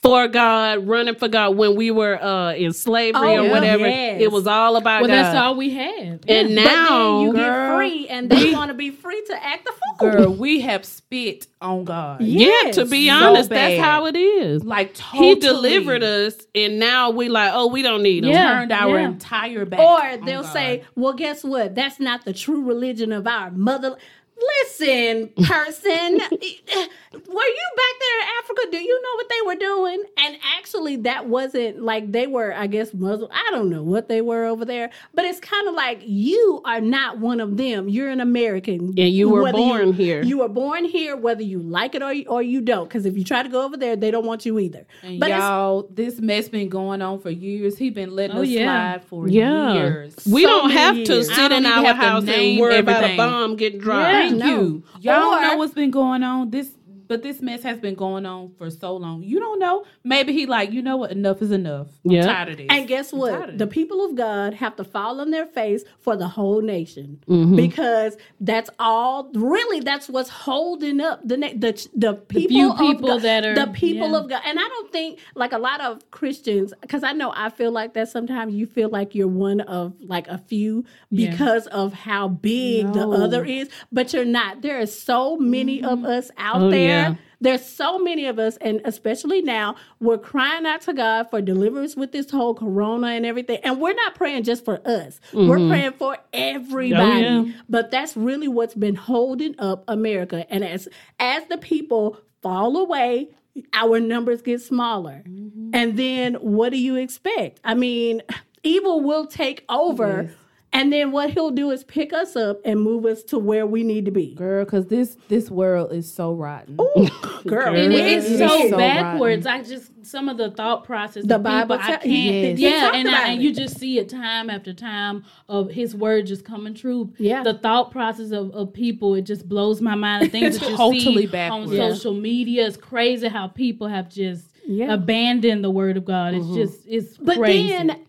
[0.00, 3.86] for God, running for God when we were uh, in slavery Oh, or whatever.
[3.88, 4.20] Yes.
[4.22, 5.14] It was all about well, God.
[5.24, 6.24] that's all we had.
[6.28, 9.44] and but now then you girl, get free, and they want to be free to
[9.44, 10.10] act the fool.
[10.12, 12.20] Girl, we have spit on God.
[12.20, 13.72] Yeah, to be honest, bad.
[13.72, 14.62] that's how it is.
[14.62, 18.30] Like totally He delivered us, and now we like, oh, we don't need him.
[18.30, 18.58] Yeah.
[18.60, 19.06] turned our Yeah.
[19.08, 19.80] entire back.
[19.80, 20.52] Or they'll God.
[20.52, 21.74] say, "Well, guess what?
[21.74, 23.96] That's not the true religion of our mother."
[24.40, 28.62] Listen, person, were you back there in Africa?
[28.70, 30.02] Do you know what they were doing?
[30.18, 33.30] And actually, that wasn't like they were, I guess, Muslim.
[33.32, 36.80] I don't know what they were over there, but it's kind of like you are
[36.80, 37.88] not one of them.
[37.88, 40.22] You're an American, And you were Whether born here.
[40.22, 42.88] You were born here, whether you like it or you, or you don't.
[42.88, 44.86] Because if you try to go over there, they don't want you either.
[45.02, 47.76] And but y'all, this mess been going on for years.
[47.78, 48.64] He been letting Oh, us yeah.
[48.94, 49.74] slide for Yeah.
[49.74, 50.14] years.
[50.26, 51.28] We So don't have to years.
[51.30, 54.12] I sit in our house and name worry about a bomb getting dropped.
[54.12, 54.27] Yeah.
[54.28, 54.46] Thank No.
[54.60, 54.82] you.
[55.00, 56.50] Y'all Or- know what's been going on.
[56.50, 56.70] This,
[57.08, 59.22] but this mess has been going on for so long.
[59.22, 59.84] You don't know.
[60.04, 61.10] Maybe he like, you know what?
[61.10, 61.88] Enough is enough.
[62.04, 62.22] I'm Yeah.
[62.26, 62.66] tired of this.
[62.70, 63.58] And guess I'm what?
[63.58, 67.56] The people of God have to fall on their face for the whole nation Mm-hmm.
[67.56, 69.30] because that's all.
[69.34, 73.44] Really, that's what's holding up the na- the the people, few of people God, that
[73.44, 74.18] are- the people yeah.
[74.18, 74.42] of God.
[74.44, 77.94] And I don't think like a lot of Christians because I know I feel like
[77.94, 78.54] that sometimes.
[78.54, 81.30] You feel like you're one of like a few Yeah.
[81.30, 83.10] because of how big No.
[83.10, 84.62] the other is, but you're not.
[84.62, 86.97] There are so many of us out Oh, there.
[86.98, 87.14] Yeah.
[87.40, 91.94] There's so many of us, and especially now, we're crying out to God for deliverance
[91.94, 93.60] with this whole corona and everything.
[93.62, 95.68] And we're not praying just for us, we're mm-hmm.
[95.68, 97.26] praying for everybody.
[97.26, 97.52] Oh, yeah.
[97.68, 100.50] But that's really what's been holding up America.
[100.52, 100.88] And as
[101.20, 103.28] as the people fall away,
[103.72, 105.22] our numbers get smaller.
[105.26, 105.70] Mm-hmm.
[105.72, 107.60] And then what do you expect?
[107.64, 108.22] I mean,
[108.62, 110.30] evil will take over.
[110.72, 113.82] And then what he'll do is pick us up and move us to where we
[113.82, 114.34] need to be.
[114.34, 116.76] girl, because this this world is so rotten.
[117.46, 119.46] Girl, and it it's is so, so backwards.
[119.46, 121.24] I just some of the thought process.
[121.24, 122.58] The Bible people, I can't.
[122.58, 122.58] Yes.
[122.58, 126.44] Yeah, and, I, and you just see it time after time of His word just
[126.44, 127.12] coming true.
[127.18, 127.42] Yeah.
[127.42, 130.26] the thought process of, of people it just blows my mind.
[130.26, 131.70] The things that you Totally see backwards.
[131.70, 131.92] on Yeah.
[131.92, 133.28] social media is crazy.
[133.28, 134.92] How people have just Yeah.
[134.92, 136.34] abandoned the word of God.
[136.34, 136.54] It's mm-hmm.
[136.54, 137.68] just it's But crazy.
[137.68, 138.00] then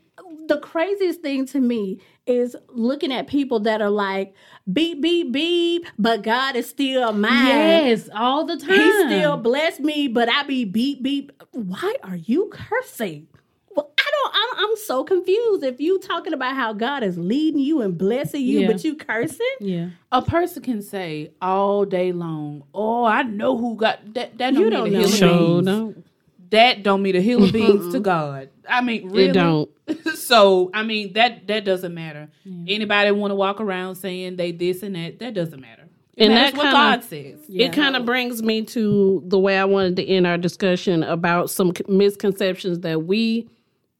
[0.50, 4.34] the craziest thing to me is looking at people that are like
[4.72, 7.48] beep beep beep, but God is still mine.
[7.48, 8.70] yes, all the time.
[8.80, 11.32] He still bless me, but I be beep beep.
[11.52, 13.28] Why are you cursing?
[13.76, 14.34] Well, I don't.
[14.36, 15.64] I'm, I'm so confused.
[15.64, 18.68] If you talking about how God is leading you and blessing you, Yeah.
[18.68, 19.90] but you cursing, Yeah.
[20.12, 24.56] A person can say all day long, "Oh, I know who got that." That don't
[24.56, 25.00] You mean don't the know.
[25.00, 25.30] hill of Sure
[25.62, 25.66] beans.
[25.68, 26.06] don't.
[26.52, 28.50] That don't mean a hill of beans to God.
[28.68, 29.70] I mean, really It don't.
[30.16, 32.30] so I mean that that doesn't matter.
[32.68, 35.20] Anybody want to walk around saying they this and that?
[35.20, 35.84] That doesn't matter.
[36.16, 37.40] It And that's what kinda- God says.
[37.50, 41.50] It kind of brings me to the way I wanted to end our discussion about
[41.50, 43.48] some misconceptions that we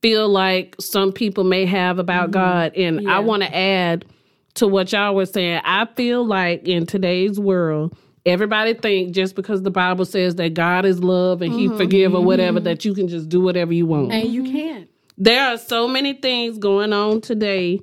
[0.02, 2.32] feel like some people may have about mm-hmm.
[2.32, 2.76] God.
[2.76, 4.06] And I want to add
[4.56, 5.62] to what y'all were saying.
[5.64, 10.86] I feel like in today's world, everybody think just because the Bible says that God
[10.86, 11.78] is love and He mm-hmm.
[11.78, 12.66] forgive or whatever, mm-hmm.
[12.66, 14.12] that you can just do whatever you want.
[14.12, 14.90] and you can't.
[15.20, 17.80] There are so many things going on today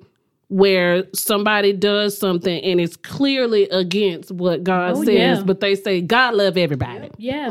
[0.49, 5.43] where somebody does something and it's clearly against what God Oh, says, yeah.
[5.45, 7.11] but they say God love everybody.
[7.19, 7.51] Yeah.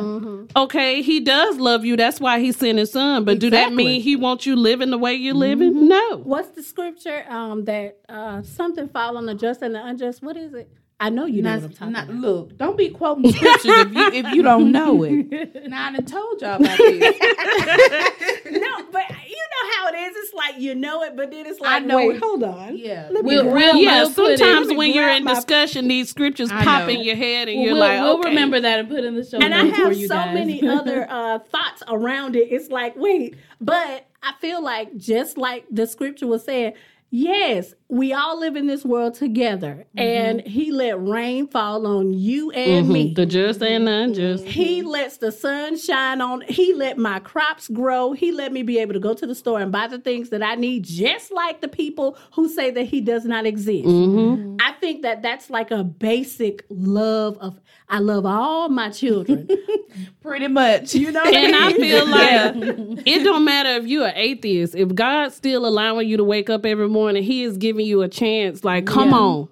[0.55, 1.97] Okay, he does love you.
[1.97, 3.25] That's why he sent his son.
[3.25, 5.89] But do that mean he wants you living the way you're living?
[5.89, 6.21] No.
[6.23, 10.23] What's the scripture um, that uh, something fall on the just and the unjust?
[10.23, 10.69] What is it?
[10.97, 12.15] I know you know Not, what I'm talking not- about.
[12.21, 15.65] look, don't be quoting scriptures if you if you don't know it.
[15.69, 17.17] Now I done told y'all about this.
[18.51, 20.15] no, but you know how it is.
[20.15, 22.21] It's like like you know it, but then it's like, I know wait, it.
[22.21, 22.77] hold on.
[22.77, 23.07] Yeah.
[23.11, 26.63] Let me We'll- we'll- yeah, we'll sometimes when you're in my- discussion, these scriptures I
[26.63, 26.93] pop know.
[26.93, 28.29] in your head, and Well, you're we'll, like, we'll okay.
[28.29, 30.33] remember that and put in the show and I notes for have you so guys.
[30.35, 32.47] many other uh, thoughts around it.
[32.51, 36.73] It's like, wait, but I feel like just like the scripture was saying,
[37.15, 42.51] yes, we all live in this world together, and He let rain fall on you
[42.51, 43.11] and me.
[43.11, 44.43] Mhm, the just and the unjust.
[44.45, 46.41] He lets the sun shine on.
[46.41, 48.11] He let my crops grow.
[48.13, 50.43] He let me be able to go to the store and buy the things that
[50.43, 53.85] I need, just like the people who say that he does not exist.
[53.87, 54.57] Mm-hmm.
[54.59, 57.59] I think that that's like a basic love of.
[57.87, 59.47] I love all my children.
[60.21, 60.95] Pretty much.
[60.95, 61.79] you know, what And I mean?
[61.79, 64.73] feel like it don't matter if you're an atheist.
[64.73, 68.01] If God's still allowing you to wake up every morning, And he is giving you
[68.01, 68.63] a chance.
[68.63, 69.15] Like, come Yeah.
[69.15, 69.47] on,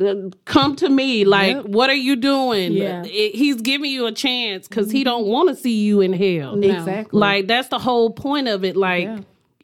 [0.00, 1.24] uh, come to me.
[1.24, 1.66] Like, Yep.
[1.66, 2.72] what are you doing?
[2.72, 3.02] Yeah.
[3.04, 6.56] It- he's giving you a chance because He don't want to see you in hell.
[6.56, 6.68] No.
[6.68, 7.18] Exactly.
[7.18, 8.76] Like that's the whole point of it.
[8.76, 9.04] Like.
[9.04, 9.18] Yeah.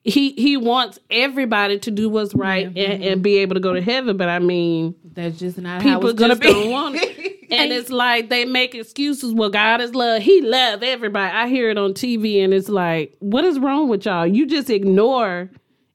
[0.08, 3.02] He he wants everybody to do what's right and, mm-hmm.
[3.02, 6.10] and be able to go to heaven, but I mean, That's just not how people
[6.10, 6.52] it's gonna just be.
[6.52, 7.32] don't want it.
[7.50, 9.32] And it's like they make excuses.
[9.34, 10.22] Well, God is love.
[10.22, 11.32] He love everybody.
[11.32, 14.26] I hear it on TV, and it's like, what is wrong with y'all?
[14.28, 15.50] You just ignore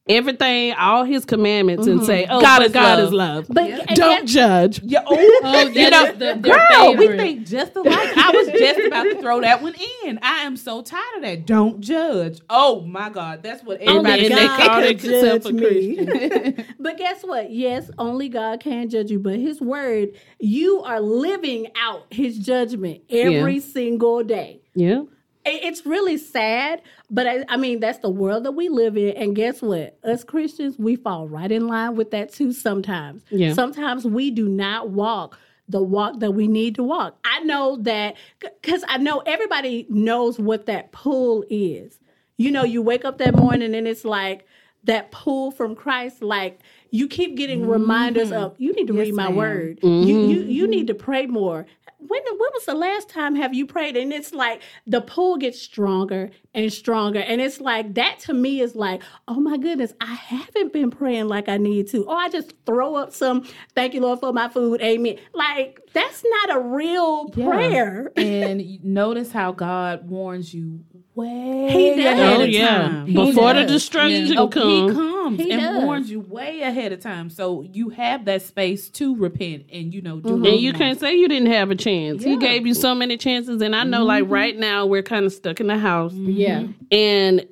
[0.08, 2.06] everything, all His commandments, and mm-hmm.
[2.06, 3.08] say, "Oh, God but is God love.
[3.08, 4.84] is love." But and Don't yet- judge.
[4.84, 8.18] Yeah, oh, Oh, you that know, the- their girl, we think just alike.
[8.18, 10.20] I was just about to throw that one in.
[10.22, 11.46] I am so tired of that.
[11.46, 12.40] Don't judge.
[12.50, 14.68] Oh my God, that's what oh, everybody and they God says.
[14.68, 16.66] call can themselves a judge me.
[16.80, 17.52] but guess what?
[17.52, 20.10] Yes, only God can judge you, but His word,
[20.40, 24.62] you are living out His judgment every single day.
[24.76, 25.04] Yeah.
[25.46, 29.16] It- It's really sad, but I, I mean, that's the world that we live in.
[29.18, 29.98] And guess what?
[30.04, 33.24] Us Christians, we fall right in line with that too sometimes.
[33.30, 33.54] Yeah.
[33.54, 37.18] Sometimes we do not walk the walk that we need to walk.
[37.24, 41.98] I know that because I know everybody knows what that pull is.
[42.38, 44.46] You know, you wake up that morning and it's like
[44.84, 48.44] that pull from Christ, like you keep getting reminders mm-hmm.
[48.44, 49.36] of you need to read my ma'am.
[49.36, 49.80] word.
[49.82, 50.08] Mm-hmm.
[50.08, 51.68] You you you need to pray more.
[52.08, 53.96] When when was the last time have you prayed?
[53.96, 57.20] And it's like the pull gets stronger and stronger.
[57.20, 61.28] And it's like that to me is like, oh my goodness, I haven't been praying
[61.28, 62.06] like I need to.
[62.08, 64.82] Oh, I just throw up some thank you, Lord, for my food.
[64.82, 65.18] Amen.
[65.34, 67.46] Like that's not a real Yeah.
[67.46, 68.12] prayer.
[68.18, 70.82] and notice how God warns you
[71.16, 72.06] way He does.
[72.06, 72.68] ahead Oh of yeah.
[72.88, 73.06] time.
[73.08, 73.72] He Before the does.
[73.72, 74.70] destruction Oh, come.
[74.90, 75.84] he comes He and does.
[75.84, 80.02] warns you way ahead of time, so you have that space to repent and you
[80.02, 80.30] know do.
[80.30, 80.46] Mm-hmm.
[80.46, 82.24] And you can't say you didn't have a chance.
[82.24, 83.62] He gave you so many chances.
[83.62, 84.34] And I know, like, Mm-hmm.
[84.34, 86.14] right now, we're kind of stuck in the house.
[86.14, 86.68] Yeah.
[86.92, 87.46] And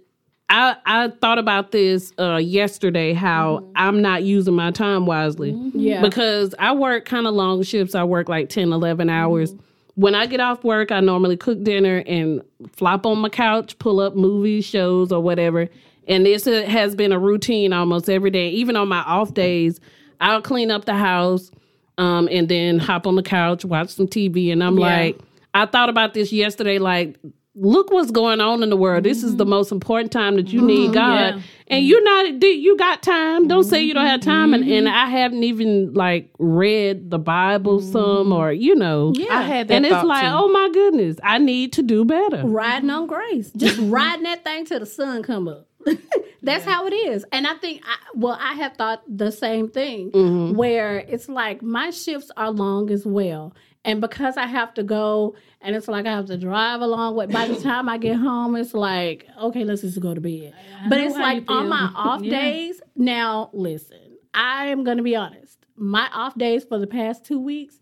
[0.50, 5.52] I I thought about this uh, yesterday how I'm not using my time wisely.
[5.74, 6.02] Yeah.
[6.02, 7.93] Because I work kind of long shifts.
[7.93, 9.54] I work like 10, 11 hours.
[9.99, 13.99] When I get off work, I normally cook dinner and flop on my couch, pull
[13.99, 15.67] up movies, shows, or whatever.
[16.07, 18.47] And this has been a routine almost every day.
[18.51, 19.81] Even on my off days,
[20.21, 21.51] I'll clean up the house
[21.97, 24.53] um, and then hop on the couch, watch some TV.
[24.53, 24.85] And I'm Yeah.
[24.85, 25.19] like,
[25.53, 27.17] I thought about this yesterday, like,
[27.60, 29.04] look what's going on in the world.
[29.04, 29.52] This is the mm-hmm.
[29.52, 30.93] most important time that you need mm-hmm.
[30.93, 31.36] God.
[31.36, 31.41] Yeah.
[31.67, 33.48] And you're not you got time.
[33.48, 34.54] Don't say you don't have time.
[34.54, 34.95] And, and mm-hmm.
[34.95, 39.13] I haven't even like read the Bible some or you know.
[39.15, 39.38] Yeah.
[39.38, 40.32] I had that And it's like, too.
[40.32, 42.41] oh my goodness, I need to do better.
[42.45, 45.67] riding on grace, just riding that thing till the sun come up.
[46.41, 50.56] That's how it is, and I think, I, well, I have thought the same thing,
[50.56, 53.54] where it's like my shifts are long as well,
[53.86, 57.15] and because I have to go, and it's like I have to drive along long
[57.15, 57.26] way.
[57.28, 60.54] By the time I get home, it's like, okay, let's just go to bed.
[60.88, 62.32] But it's like on my off Yeah.
[62.32, 62.82] days.
[62.96, 65.65] Now, listen, I am going to be honest.
[65.76, 67.80] My off days for the past two weeks,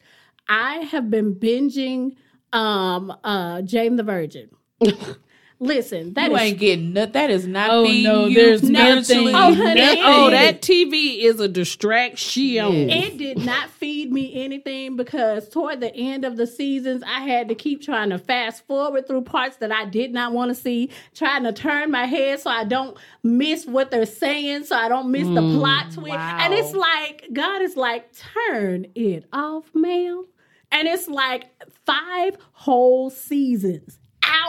[0.48, 2.16] I have been binging
[2.54, 4.50] um uh Jane the Virgin.
[5.60, 7.12] Listen, that you is ain't getting nothing.
[7.14, 9.30] That is not Oh, feeding no, you there's nothing.
[9.30, 12.90] Oh, honey, That- oh, that TV is a distraction.
[12.92, 17.48] It did not feed me anything because toward the end of the seasons, I had
[17.50, 20.92] to keep trying to fast forward through parts that I did not want to see,
[21.16, 25.12] trying to turn my head so I don't miss what they're saying, so I don't
[25.12, 25.58] miss the mm.
[25.58, 26.16] plot twist.
[26.16, 26.38] wow.
[26.40, 30.26] And it's like, God is like, turn it off, ma'am.
[30.72, 31.46] And it's like
[31.86, 34.00] five whole seasons,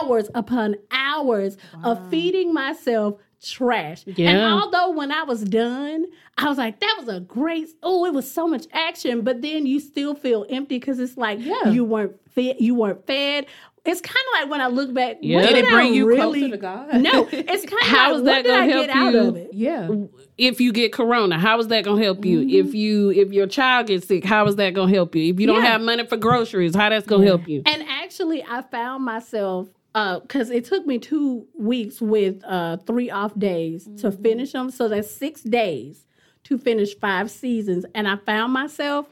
[0.01, 4.03] hours upon hours of feeding myself trash.
[4.17, 6.05] And although when I was done,
[6.37, 9.21] I was like, that was a great, oh, it was so much action.
[9.21, 11.69] But then you still feel empty because it's like Yeah.
[11.69, 13.45] you weren't fed, you weren't fed.
[13.85, 15.37] It's kind of like when I look back, Yeah.
[15.37, 17.01] what Did it I bring you really, closer to God?
[17.01, 19.19] No, it's kind of How like, is that did gonna I help get out you?
[19.19, 19.49] of it?
[19.53, 19.89] Yeah.
[20.37, 22.67] if you get corona how is that going to help you mm-hmm.
[22.67, 25.39] if you if your child gets sick how is that going to help you if
[25.39, 25.71] you don't Yeah.
[25.71, 29.67] have money for groceries how that's going to help you And actually, I found myself
[29.93, 34.23] because it took me two weeks with uh, three off days to Mm-hmm.
[34.23, 34.71] finish them.
[34.71, 36.05] So that's six days
[36.45, 39.05] to finish five seasons, and I found myself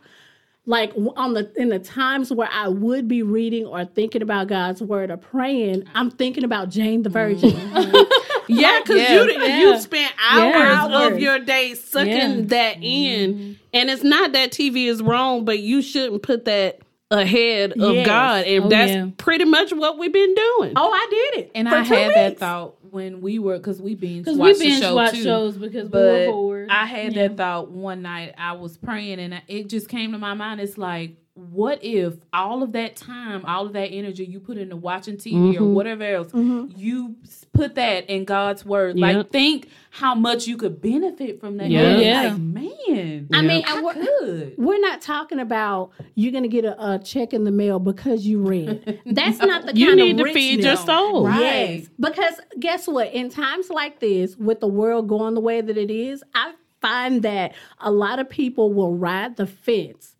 [0.65, 4.81] like on the in the times where I would be reading or thinking about God's
[4.81, 7.51] word or praying, I'm thinking about Jane the Virgin.
[8.49, 9.59] Yeah, because you Yeah.
[9.59, 11.07] you spent hours, Yeah.
[11.07, 12.41] of your day sucking Yeah.
[12.47, 16.79] that in, and it's not that TV is wrong, but you shouldn't put that
[17.09, 18.05] ahead of Yes.
[18.05, 19.07] God, and Oh, that's yeah.
[19.17, 20.73] pretty much what we've been doing.
[20.75, 23.81] oh, I did it, And for I two had that thought when we were because
[23.81, 25.23] we binge Because we watched the binge show watch too.
[25.23, 26.69] shows because we were bored.
[26.69, 27.27] I had Yeah.
[27.29, 28.33] that thought one night.
[28.37, 30.59] I was praying, and it just came to my mind.
[30.59, 34.75] It's like, what if all of that time, all of that energy you put into
[34.75, 35.73] watching TV or Mhm.
[35.73, 36.73] whatever else, Mhm.
[36.77, 37.15] you
[37.53, 38.97] put that in God's word?
[38.97, 39.15] Yep.
[39.15, 41.69] Like, think how much you could benefit from that.
[41.69, 41.97] Yeah.
[41.97, 42.21] Yeah.
[42.33, 43.41] Like, man, I Yeah.
[43.41, 44.53] mean, I and we're, could.
[44.57, 48.39] we're not talking about you're gonna get a, a check in the mail because you
[48.39, 48.99] read.
[49.05, 51.25] That's not the kind you need of to feed your soul.
[51.27, 51.39] Right.
[51.81, 53.13] Yes, because guess what?
[53.13, 57.23] In times like this, with the world going the way that it is, I find
[57.23, 60.15] that a lot of people will ride the fence.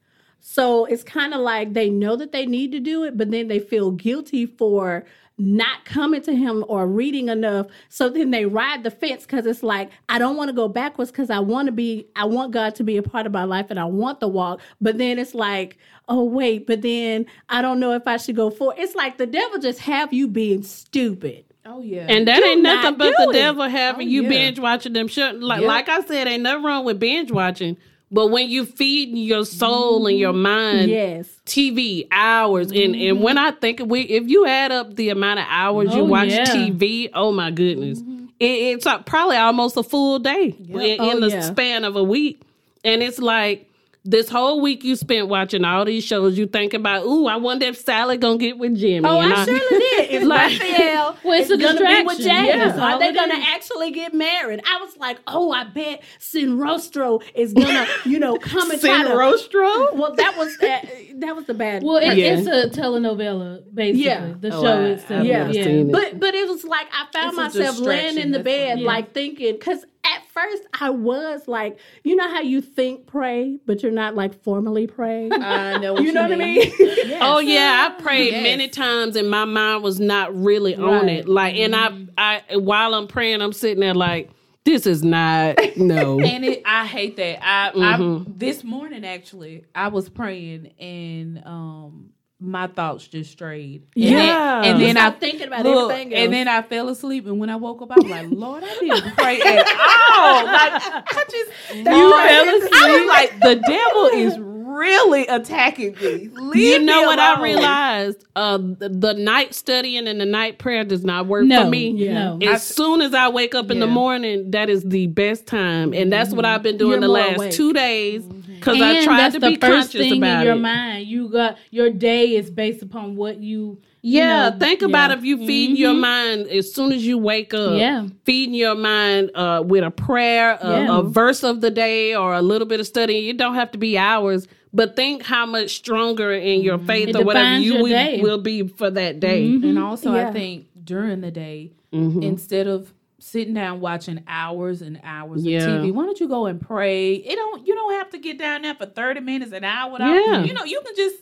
[0.57, 3.47] So it's kind of like they know that they need to do it, but then
[3.47, 5.05] they feel guilty for
[5.37, 7.67] not coming to him or reading enough.
[7.89, 11.11] So then they ride the fence because it's like, I don't want to go backwards
[11.11, 13.67] because I want to be, I want God to be a part of my life
[13.69, 14.59] and I want the walk.
[14.81, 15.77] But then it's like,
[16.09, 18.77] oh, wait, but then I don't know if I should go forward.
[18.79, 21.45] It's like the devil just have you being stupid.
[21.67, 23.33] Oh yeah, And that Do ain't not nothing but the it.
[23.33, 24.29] devil having Oh, you yeah.
[24.29, 25.33] binge watching them show.
[25.35, 25.67] Like, Yep.
[25.67, 27.77] like I said, ain't nothing wrong with binge watching.
[28.09, 31.27] But when you feed your soul and your mind Yes.
[31.45, 35.45] TV hours, and and when I think we, if you add up the amount of
[35.49, 36.45] hours you Oh, watch yeah.
[36.45, 37.99] TV, oh my goodness,
[38.39, 41.41] it, it's uh, probably almost a full day in, in Oh, the yeah.
[41.41, 42.41] span of a week,
[42.83, 43.66] and it's like.
[44.09, 47.65] This whole week you spent watching all these shows, you think about, ooh, I wonder
[47.65, 49.05] if Sally gonna get with Jimmy.
[49.07, 50.11] Oh, and I surely did.
[50.11, 51.17] It's Like- Rafael.
[51.25, 52.59] Well, it's a gonna be with distraction.
[52.59, 52.75] James.
[52.77, 53.45] Yeah, Are they gonna is.
[53.47, 54.61] actually get married?
[54.65, 59.03] I was like, oh, I bet Sin Rostro is gonna, you know, come and try
[59.03, 59.09] to.
[59.09, 59.93] Rostro?
[59.93, 60.85] Well, that was that.
[61.19, 61.83] That was the bad.
[61.83, 62.37] well, it, Yeah.
[62.37, 64.03] it's a telenovela, basically.
[64.05, 64.33] Yeah.
[64.39, 65.19] The Oh, show I- itself.
[65.19, 65.37] I've Yeah.
[65.39, 65.91] never seen it.
[65.91, 69.13] But but it was like I found It's myself laying in the bed, that's like
[69.13, 73.91] thinking, because at first I was like, you know how you think pray, but you're
[73.91, 75.31] not like formally pray.
[75.41, 75.93] I know.
[75.95, 76.71] What you know what I mean?
[77.21, 78.43] Oh yeah, I prayed Yes.
[78.43, 81.09] many times and my mind was not really on Right.
[81.19, 81.27] it.
[81.29, 84.29] Like, and I, I, while I'm praying, I'm sitting there like,
[84.65, 86.21] this is not no.
[86.25, 87.39] and it, I hate that.
[87.41, 88.27] I, Mhm.
[88.27, 92.09] I this morning actually, I was praying and um
[92.39, 93.83] my thoughts just strayed.
[93.95, 94.61] And Yeah.
[94.61, 96.23] then, and then I start thinking about look, everything else.
[96.25, 97.25] and then I fell asleep.
[97.25, 100.45] And when I woke up, I was like, Lord, I didn't pray at all.
[100.45, 106.29] Like I just You Lord, fell I was like, the devil is really attacking me.
[106.35, 108.23] Leave you know me what I realized?
[108.35, 111.89] Uh, the, the night studying and the night prayer does not work No, for me.
[111.91, 112.35] Yeah.
[112.35, 112.39] no.
[112.47, 116.13] As soon as I wake up in the morning, that is the best time, and
[116.13, 117.51] that's what I've been doing You're the last awake.
[117.53, 118.23] two days
[118.59, 120.59] because I tried that's to the be first conscious thing about in your it.
[120.59, 121.07] mind.
[121.07, 123.79] You got your day is based upon what you.
[124.03, 125.17] Yeah, you know, think about yeah.
[125.17, 127.77] if you feed your mind as soon as you wake up.
[127.77, 128.07] Yeah.
[128.25, 130.99] feeding your mind uh, with a prayer, a, Yeah.
[130.99, 133.29] a verse of the day, or a little bit of study.
[133.29, 137.15] It don't have to be hours, but think how much stronger in your faith It
[137.17, 139.45] or whatever you will, will be for that day.
[139.45, 140.29] And also, Yeah.
[140.29, 142.23] I think during the day, Mhm.
[142.23, 142.93] instead of
[143.27, 145.59] sitting down watching hours and hours Yeah.
[145.59, 147.13] of TV, why don't you go and pray?
[147.15, 147.67] It don't.
[147.67, 149.97] You don't have to get down there for thirty minutes, an hour.
[149.99, 150.43] Yeah.
[150.43, 151.15] You know, you can just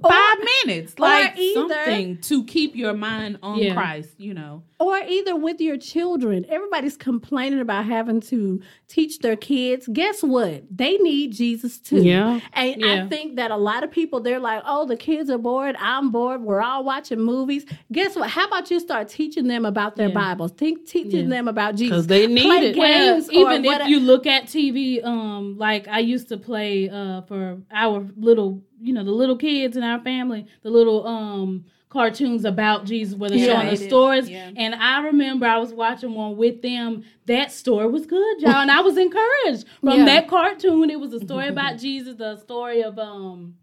[0.00, 3.74] five minutes, like either- something to keep your mind on Yeah.
[3.74, 4.10] Christ.
[4.18, 6.44] You know, or either with your children.
[6.48, 9.88] Everybody's complaining about having to teach their kids.
[9.92, 10.64] Guess what?
[10.70, 12.02] They need Jesus too.
[12.02, 12.40] Yeah.
[12.52, 15.76] And I think that a lot of people they're like, "Oh, the kids are bored.
[15.78, 16.42] I'm bored.
[16.42, 18.30] We're all watching movies." Guess what?
[18.30, 20.14] How about you start teaching them about their Yeah.
[20.14, 20.52] Bibles?
[20.52, 21.36] Think teaching Yeah.
[21.36, 22.74] them about Jesus 'Cause they need Play it.
[22.74, 27.22] Games or even if you look at TV, um, like I used to play uh
[27.22, 32.44] for our little, you know, the little kids in our family, the little um cartoons
[32.46, 33.46] about Jesus where they're Yeah.
[33.60, 34.28] showing the stories.
[34.28, 34.50] Yeah.
[34.56, 37.02] And I remember I was watching one with them.
[37.26, 40.04] That story was good, y'all, and I was encouraged from Yeah.
[40.06, 40.88] that cartoon.
[40.90, 43.56] It was a story about Jesus, the story of um.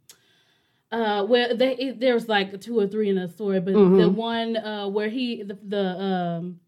[0.91, 3.97] Uh, where they it, there's like two or three in the story, but Mhm.
[3.97, 6.59] the one uh where he the, the um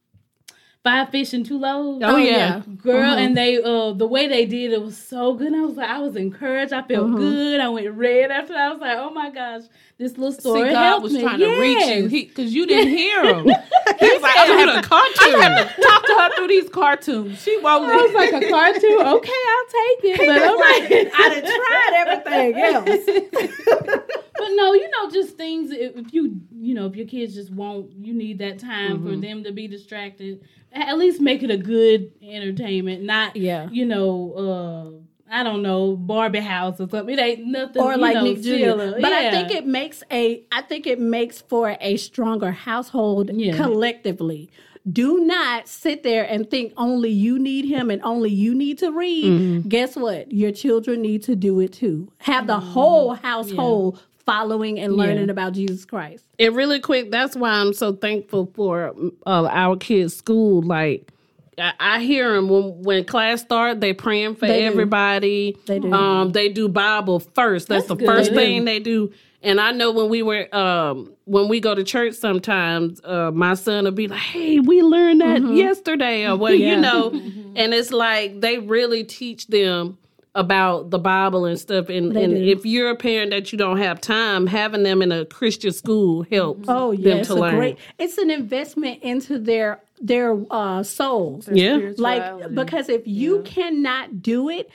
[0.84, 2.04] five fish and two loaves.
[2.04, 2.62] Oh, yeah.
[2.78, 3.18] girl Mhm.
[3.26, 6.00] and they uh the way they did it was so good i was like i
[6.00, 7.18] was encouraged i felt Mhm.
[7.18, 9.62] good i went red after that i was like oh my gosh
[10.00, 11.22] this little story see, God helped was me.
[11.22, 12.28] trying to reach you Yes.
[12.30, 13.46] because you didn't hear him.
[13.46, 15.16] he was like, "I'm gonna have to cartoon.
[15.28, 17.44] I'm gonna have to talk to to her through these cartoons.
[17.44, 19.02] She won't I was like a cartoon.
[19.18, 20.18] Okay, I'll take it.
[20.26, 24.12] But I'm like, I done tried everything else.
[24.38, 25.72] But no, you know, just things.
[25.72, 29.10] If if you, you know, if your kids just won't, you need that time for
[29.10, 29.22] mm-hmm.
[29.22, 30.42] them to be distracted.
[30.74, 33.68] At least make it a good entertainment, not, Yeah.
[33.72, 37.18] you know, uh, I don't know, Barbie house or something.
[37.18, 37.82] It ain't nothing.
[37.82, 39.02] or you like know, Nick.
[39.02, 43.56] But I think it makes a I think it makes for a stronger household Yeah.
[43.56, 44.50] collectively.
[44.92, 48.92] Do not sit there and think only you need him and only you need to
[48.92, 49.26] read.
[49.26, 49.70] Mm-hmm.
[49.70, 50.32] Guess what?
[50.32, 52.12] Your children need to do it too.
[52.20, 52.72] Have the mm-hmm.
[52.72, 54.02] whole household
[54.32, 56.24] following and learning about Jesus Christ.
[56.40, 58.94] And really quick, that's why I'm so thankful for
[59.26, 60.62] uh, our kids' school.
[60.62, 61.12] Like,
[61.58, 65.58] I, I hear them when when class start, they praying for They everybody.
[65.66, 65.92] They do.
[65.94, 67.68] Um, they do Bible first.
[67.68, 68.08] That's, That's the good.
[68.08, 69.12] first They thing they do.
[69.44, 73.56] And I know when we were um, when we go to church, sometimes uh, my
[73.56, 76.62] son will be like, "Hey, we learned that yesterday," or what Mm-hmm.
[76.62, 76.76] Yeah.
[76.76, 77.38] you know.
[77.56, 79.98] And it's like they really teach them
[80.34, 81.90] about the Bible and stuff.
[81.90, 85.26] And, and if you're a parent that you don't have time, having them in a
[85.26, 87.56] Christian school helps Oh them yeah, it's to a learn.
[87.56, 87.78] great.
[88.00, 91.48] It's an investment into their their uh, souls.
[91.52, 91.92] yeah.
[91.98, 94.70] Like because if you cannot do it,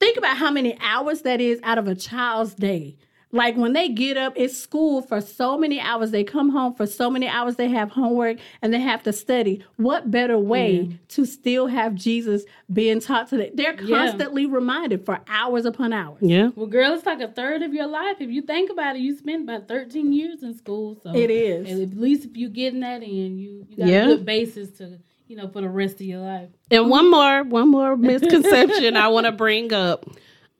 [0.00, 2.96] think about how many hours that is out of a child's day.
[3.32, 6.12] Like when they get up, it's school for so many hours.
[6.12, 7.56] They come home for so many hours.
[7.56, 9.64] They have homework and they have to study.
[9.76, 13.50] What better way to still have Jesus being taught to them?
[13.54, 13.96] They're Yeah.
[14.06, 16.18] constantly reminded for hours upon hours.
[16.22, 16.50] Yeah.
[16.54, 18.18] Well, girl, it's like a third of your life.
[18.20, 20.96] If you think about it, you spent about 13 years in school.
[21.02, 21.68] So It is.
[21.68, 24.04] And at least if you're getting that in, you, you got Yeah.
[24.04, 26.48] a good basis to, you know, for the rest of your life.
[26.70, 30.06] And one more, one more misconception I want to bring up.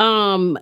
[0.00, 0.58] Um,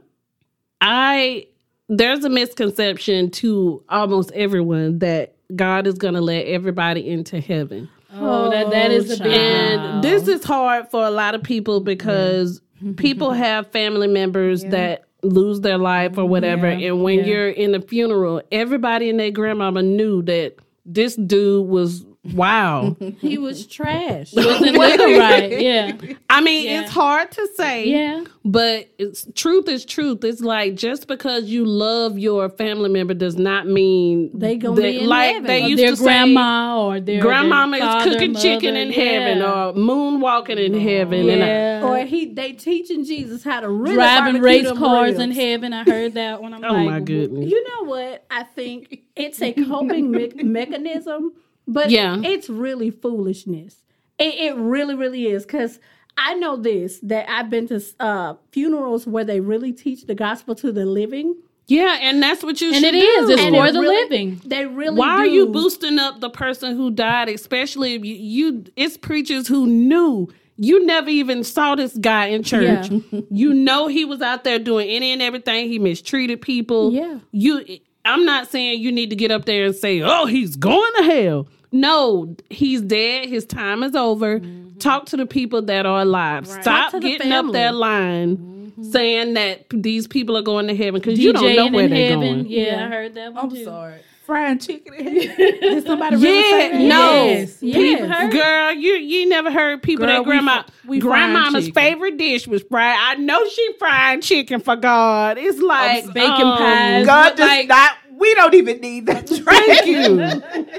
[0.82, 1.46] I
[1.88, 7.88] there's a misconception to almost everyone that God is going to let everybody into heaven.
[8.12, 11.80] Oh, that that is a big And this is hard for a lot of people
[11.80, 12.60] because
[12.96, 16.70] people have family members that lose their life or whatever.
[16.70, 17.24] Yeah, And when yeah.
[17.24, 20.56] you're in a funeral, everybody and their grandmama knew that
[20.86, 22.96] this dude was wow.
[23.20, 24.32] He was trash.
[24.32, 25.60] wasn't living right.
[25.60, 25.92] Yeah,
[26.30, 26.82] I mean, Yeah.
[26.82, 27.86] it's hard to say.
[27.88, 28.24] yeah.
[28.46, 30.22] But it's truth is truth.
[30.24, 35.00] It's like just because you love your family member does not mean They gonna be
[35.00, 35.46] in like heaven.
[35.46, 38.74] they Or used their to say grandma or their grandmama their is father, cooking chicken
[38.74, 39.02] mother, in yeah.
[39.02, 41.82] heaven or moonwalking in heaven and I- yeah.
[41.84, 45.20] or he they teaching Jesus how to really driving race cars ribs.
[45.20, 45.72] in heaven.
[45.72, 47.50] I heard that when I'm oh like, my goodness.
[47.50, 48.24] You know what?
[48.30, 51.32] I think it's a coping me- mechanism,
[51.66, 52.20] but Yeah.
[52.22, 53.82] it's really foolishness.
[54.18, 55.44] It, it really, really is.
[55.44, 55.80] Because
[56.16, 60.54] I know this that I've been to uh, funerals where they really teach the gospel
[60.56, 61.34] to the living,
[61.66, 63.26] Yeah, and that's what you And should it is.
[63.26, 63.32] do.
[63.32, 64.40] It's And for it the really- living.
[64.44, 64.96] they really.
[64.98, 69.48] Why are you boosting up the person who died, especially if you, you it's preachers
[69.48, 72.88] who knew you never even saw this guy in church.
[73.30, 75.68] you know he was out there doing any and everything.
[75.68, 76.92] He mistreated people.
[76.92, 77.18] Yeah.
[77.32, 77.64] You
[78.04, 81.02] I'm not saying you need to get up there and say, "Oh, he's going to
[81.04, 83.28] hell." No, he's dead.
[83.28, 84.38] His time is over.
[84.38, 84.78] Mm-hmm.
[84.78, 86.46] Talk to the people that are alive.
[86.46, 87.52] Talk Stop to the getting up family.
[87.54, 88.82] that line mm-hmm.
[88.84, 92.42] saying that these people are going to heaven because you don't know where they're heaven.
[92.42, 92.46] going.
[92.46, 92.86] Yeah, Yeah.
[92.86, 93.64] I heard that one I'm too.
[93.64, 94.00] sorry.
[94.24, 94.92] Frying chicken.
[95.04, 96.80] Did somebody really Yeah, say that?
[96.80, 97.24] no.
[97.26, 98.08] Yes, Yes.
[98.10, 102.46] Heard- Girl, you you never heard people Girl, that grandma fr- we grandmama's favorite dish
[102.46, 102.96] was fried.
[102.98, 105.36] I know she frying chicken for God.
[105.38, 107.06] It's like bacon um, pies.
[107.06, 107.92] God does like- not.
[108.16, 109.28] We don't even need that.
[109.28, 110.16] Thank you.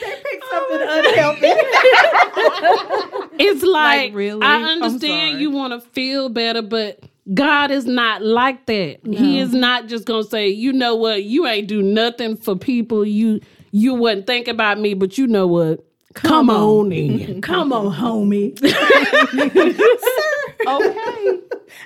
[0.00, 1.52] They pick something unhealthy?
[3.42, 4.42] It's like, really?
[4.42, 7.00] I understand you want to feel better, but
[7.34, 9.00] God is not like that.
[9.04, 13.04] He is not just gonna say, you know what, you ain't do nothing for people.
[13.04, 13.40] You
[13.72, 15.84] you wouldn't think about me, but you know what?
[16.14, 17.40] Come, on in.
[17.40, 18.58] Come on, homie.
[20.66, 21.40] okay.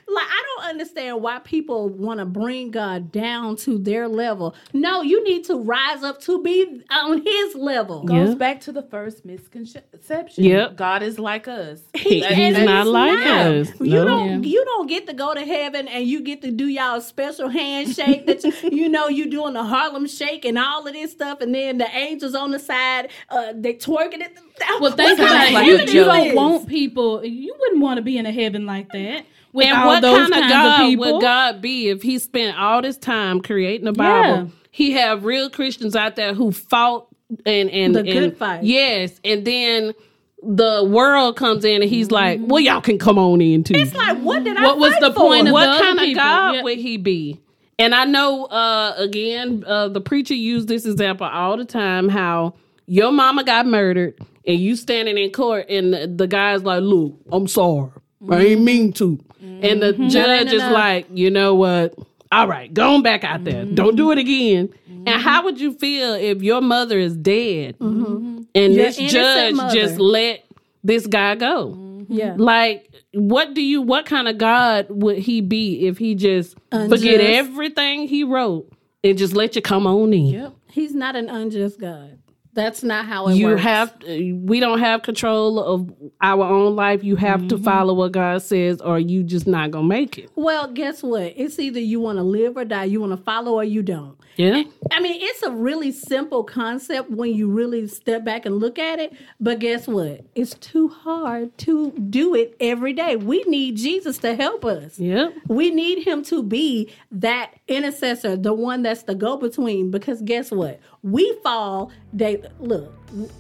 [0.09, 4.55] Like I don't understand why people want to bring God down to their level.
[4.72, 8.05] No, you need to rise up to be on His level.
[8.09, 8.24] Yeah.
[8.24, 10.45] Goes back to the first misconception.
[10.45, 10.76] Yep.
[10.76, 11.80] God is like us.
[11.95, 13.47] He- And he's it's not like not.
[13.47, 13.70] us.
[13.80, 14.45] You don't.
[14.45, 18.26] You don't get to go to heaven and you get to do y'all special handshake
[18.26, 21.55] that you, you know you doing the Harlem Shake and all of this stuff, and
[21.55, 24.36] then the angels on the side uh, they twerking it.
[24.80, 25.88] Well, think about kind it.
[25.88, 27.24] of You, you don't want people.
[27.24, 29.24] You wouldn't want to be in a heaven like that
[29.55, 32.59] with and all what those kind of God of would God be if He spent
[32.59, 34.44] all this time creating the Bible?
[34.44, 34.46] Yeah.
[34.70, 37.07] He have real Christians out there who fought
[37.46, 38.64] and and The and- good fight.
[38.64, 39.94] Yes, and then
[40.42, 43.94] the world comes in and He's like, "Well, y'all can come on in too." It's
[43.94, 44.64] like what did I?
[44.64, 45.20] What was the for?
[45.20, 46.62] point of what kind of people, God yeah.
[46.62, 47.40] would He be?
[47.78, 52.09] And I know, uh, again, uh, the preacher used this example all the time.
[52.09, 52.55] How
[52.86, 57.14] your mama got murdered, and you standing in court, and the, the guy's like, "Look,
[57.32, 57.90] I'm sorry,
[58.30, 59.18] I ain't mean to,"
[59.62, 60.09] and the mm-hmm.
[60.09, 60.72] judge is enough.
[60.72, 61.95] like, "You know what?
[62.32, 63.64] All right, go on back out there.
[63.64, 63.74] Mm-hmm.
[63.74, 65.20] Don't do it again." And mm-hmm.
[65.20, 69.74] how would you feel if your mother is dead and Your this judge mother.
[69.74, 70.45] just let
[70.82, 72.07] this guy go?
[72.09, 72.34] Yeah.
[72.36, 73.82] Like, what do you?
[73.82, 78.70] What kind of God would he be if he just forget everything he wrote
[79.03, 80.26] and just let you come on in?
[80.26, 80.55] Yep.
[80.70, 82.18] He's not an unjust God.
[82.55, 83.62] That's not how it You works.
[83.62, 83.94] have.
[84.07, 87.02] We don't have control of our own life.
[87.05, 87.48] You have Mm-hmm.
[87.48, 90.30] to follow what God says, or you just not gonna make it.
[90.36, 91.32] Well, guess what?
[91.36, 92.84] It's either you want to live or die.
[92.84, 94.16] You want to follow or you don't.
[94.36, 94.62] Yeah.
[94.90, 98.98] I mean, it's a really simple concept when you really step back and look at
[98.98, 99.12] it.
[99.40, 100.24] But guess what?
[100.34, 103.14] It's too hard to do it every day.
[103.14, 104.98] We need Jesus to help us.
[104.98, 105.34] Yep.
[105.48, 109.92] We need him to be that intercessor, the one that's the go between.
[109.92, 110.80] Because guess what?
[111.02, 111.92] We fall.
[112.12, 112.92] They look.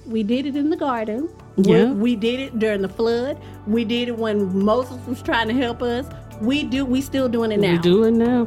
[0.06, 1.28] We did it in the garden.
[1.56, 1.92] Yeah.
[1.92, 3.38] We, did it during the flood.
[3.66, 6.06] We did it when Moses was trying to help us.
[6.40, 6.84] We do.
[6.84, 7.72] We still doing it now.
[7.72, 8.46] We do it now.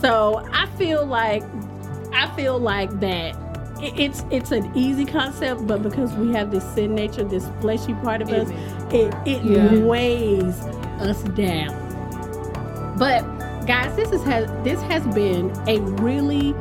[0.00, 1.42] So I feel like
[2.12, 3.36] I feel like that
[3.82, 8.22] it's it's an easy concept, but because we have this sin nature, this fleshy part
[8.22, 8.48] of us,
[8.92, 9.78] it it Yeah.
[9.78, 10.60] weighs
[11.00, 11.78] us down.
[12.98, 13.22] But
[13.66, 16.54] guys, this is has this has been a really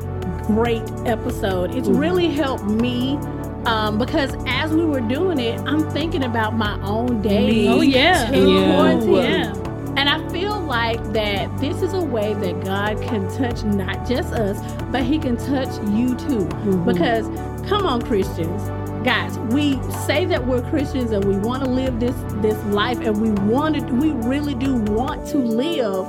[0.56, 1.76] great episode.
[1.76, 3.18] It's really helped me.
[3.66, 7.68] Um, because as we were doing it, I'm thinking about my own days.
[7.70, 8.32] Oh yeah.
[8.32, 8.99] Yeah.
[9.04, 9.54] Yeah.
[9.97, 14.34] And I feel like that this is a way that God can touch not just
[14.34, 16.45] us, but He can touch you too.
[16.86, 17.28] Because,
[17.68, 18.64] come on, Christians,
[19.06, 23.22] guys, we say that we're Christians and we want to live this this life, and
[23.22, 26.08] we want to, we really do want to live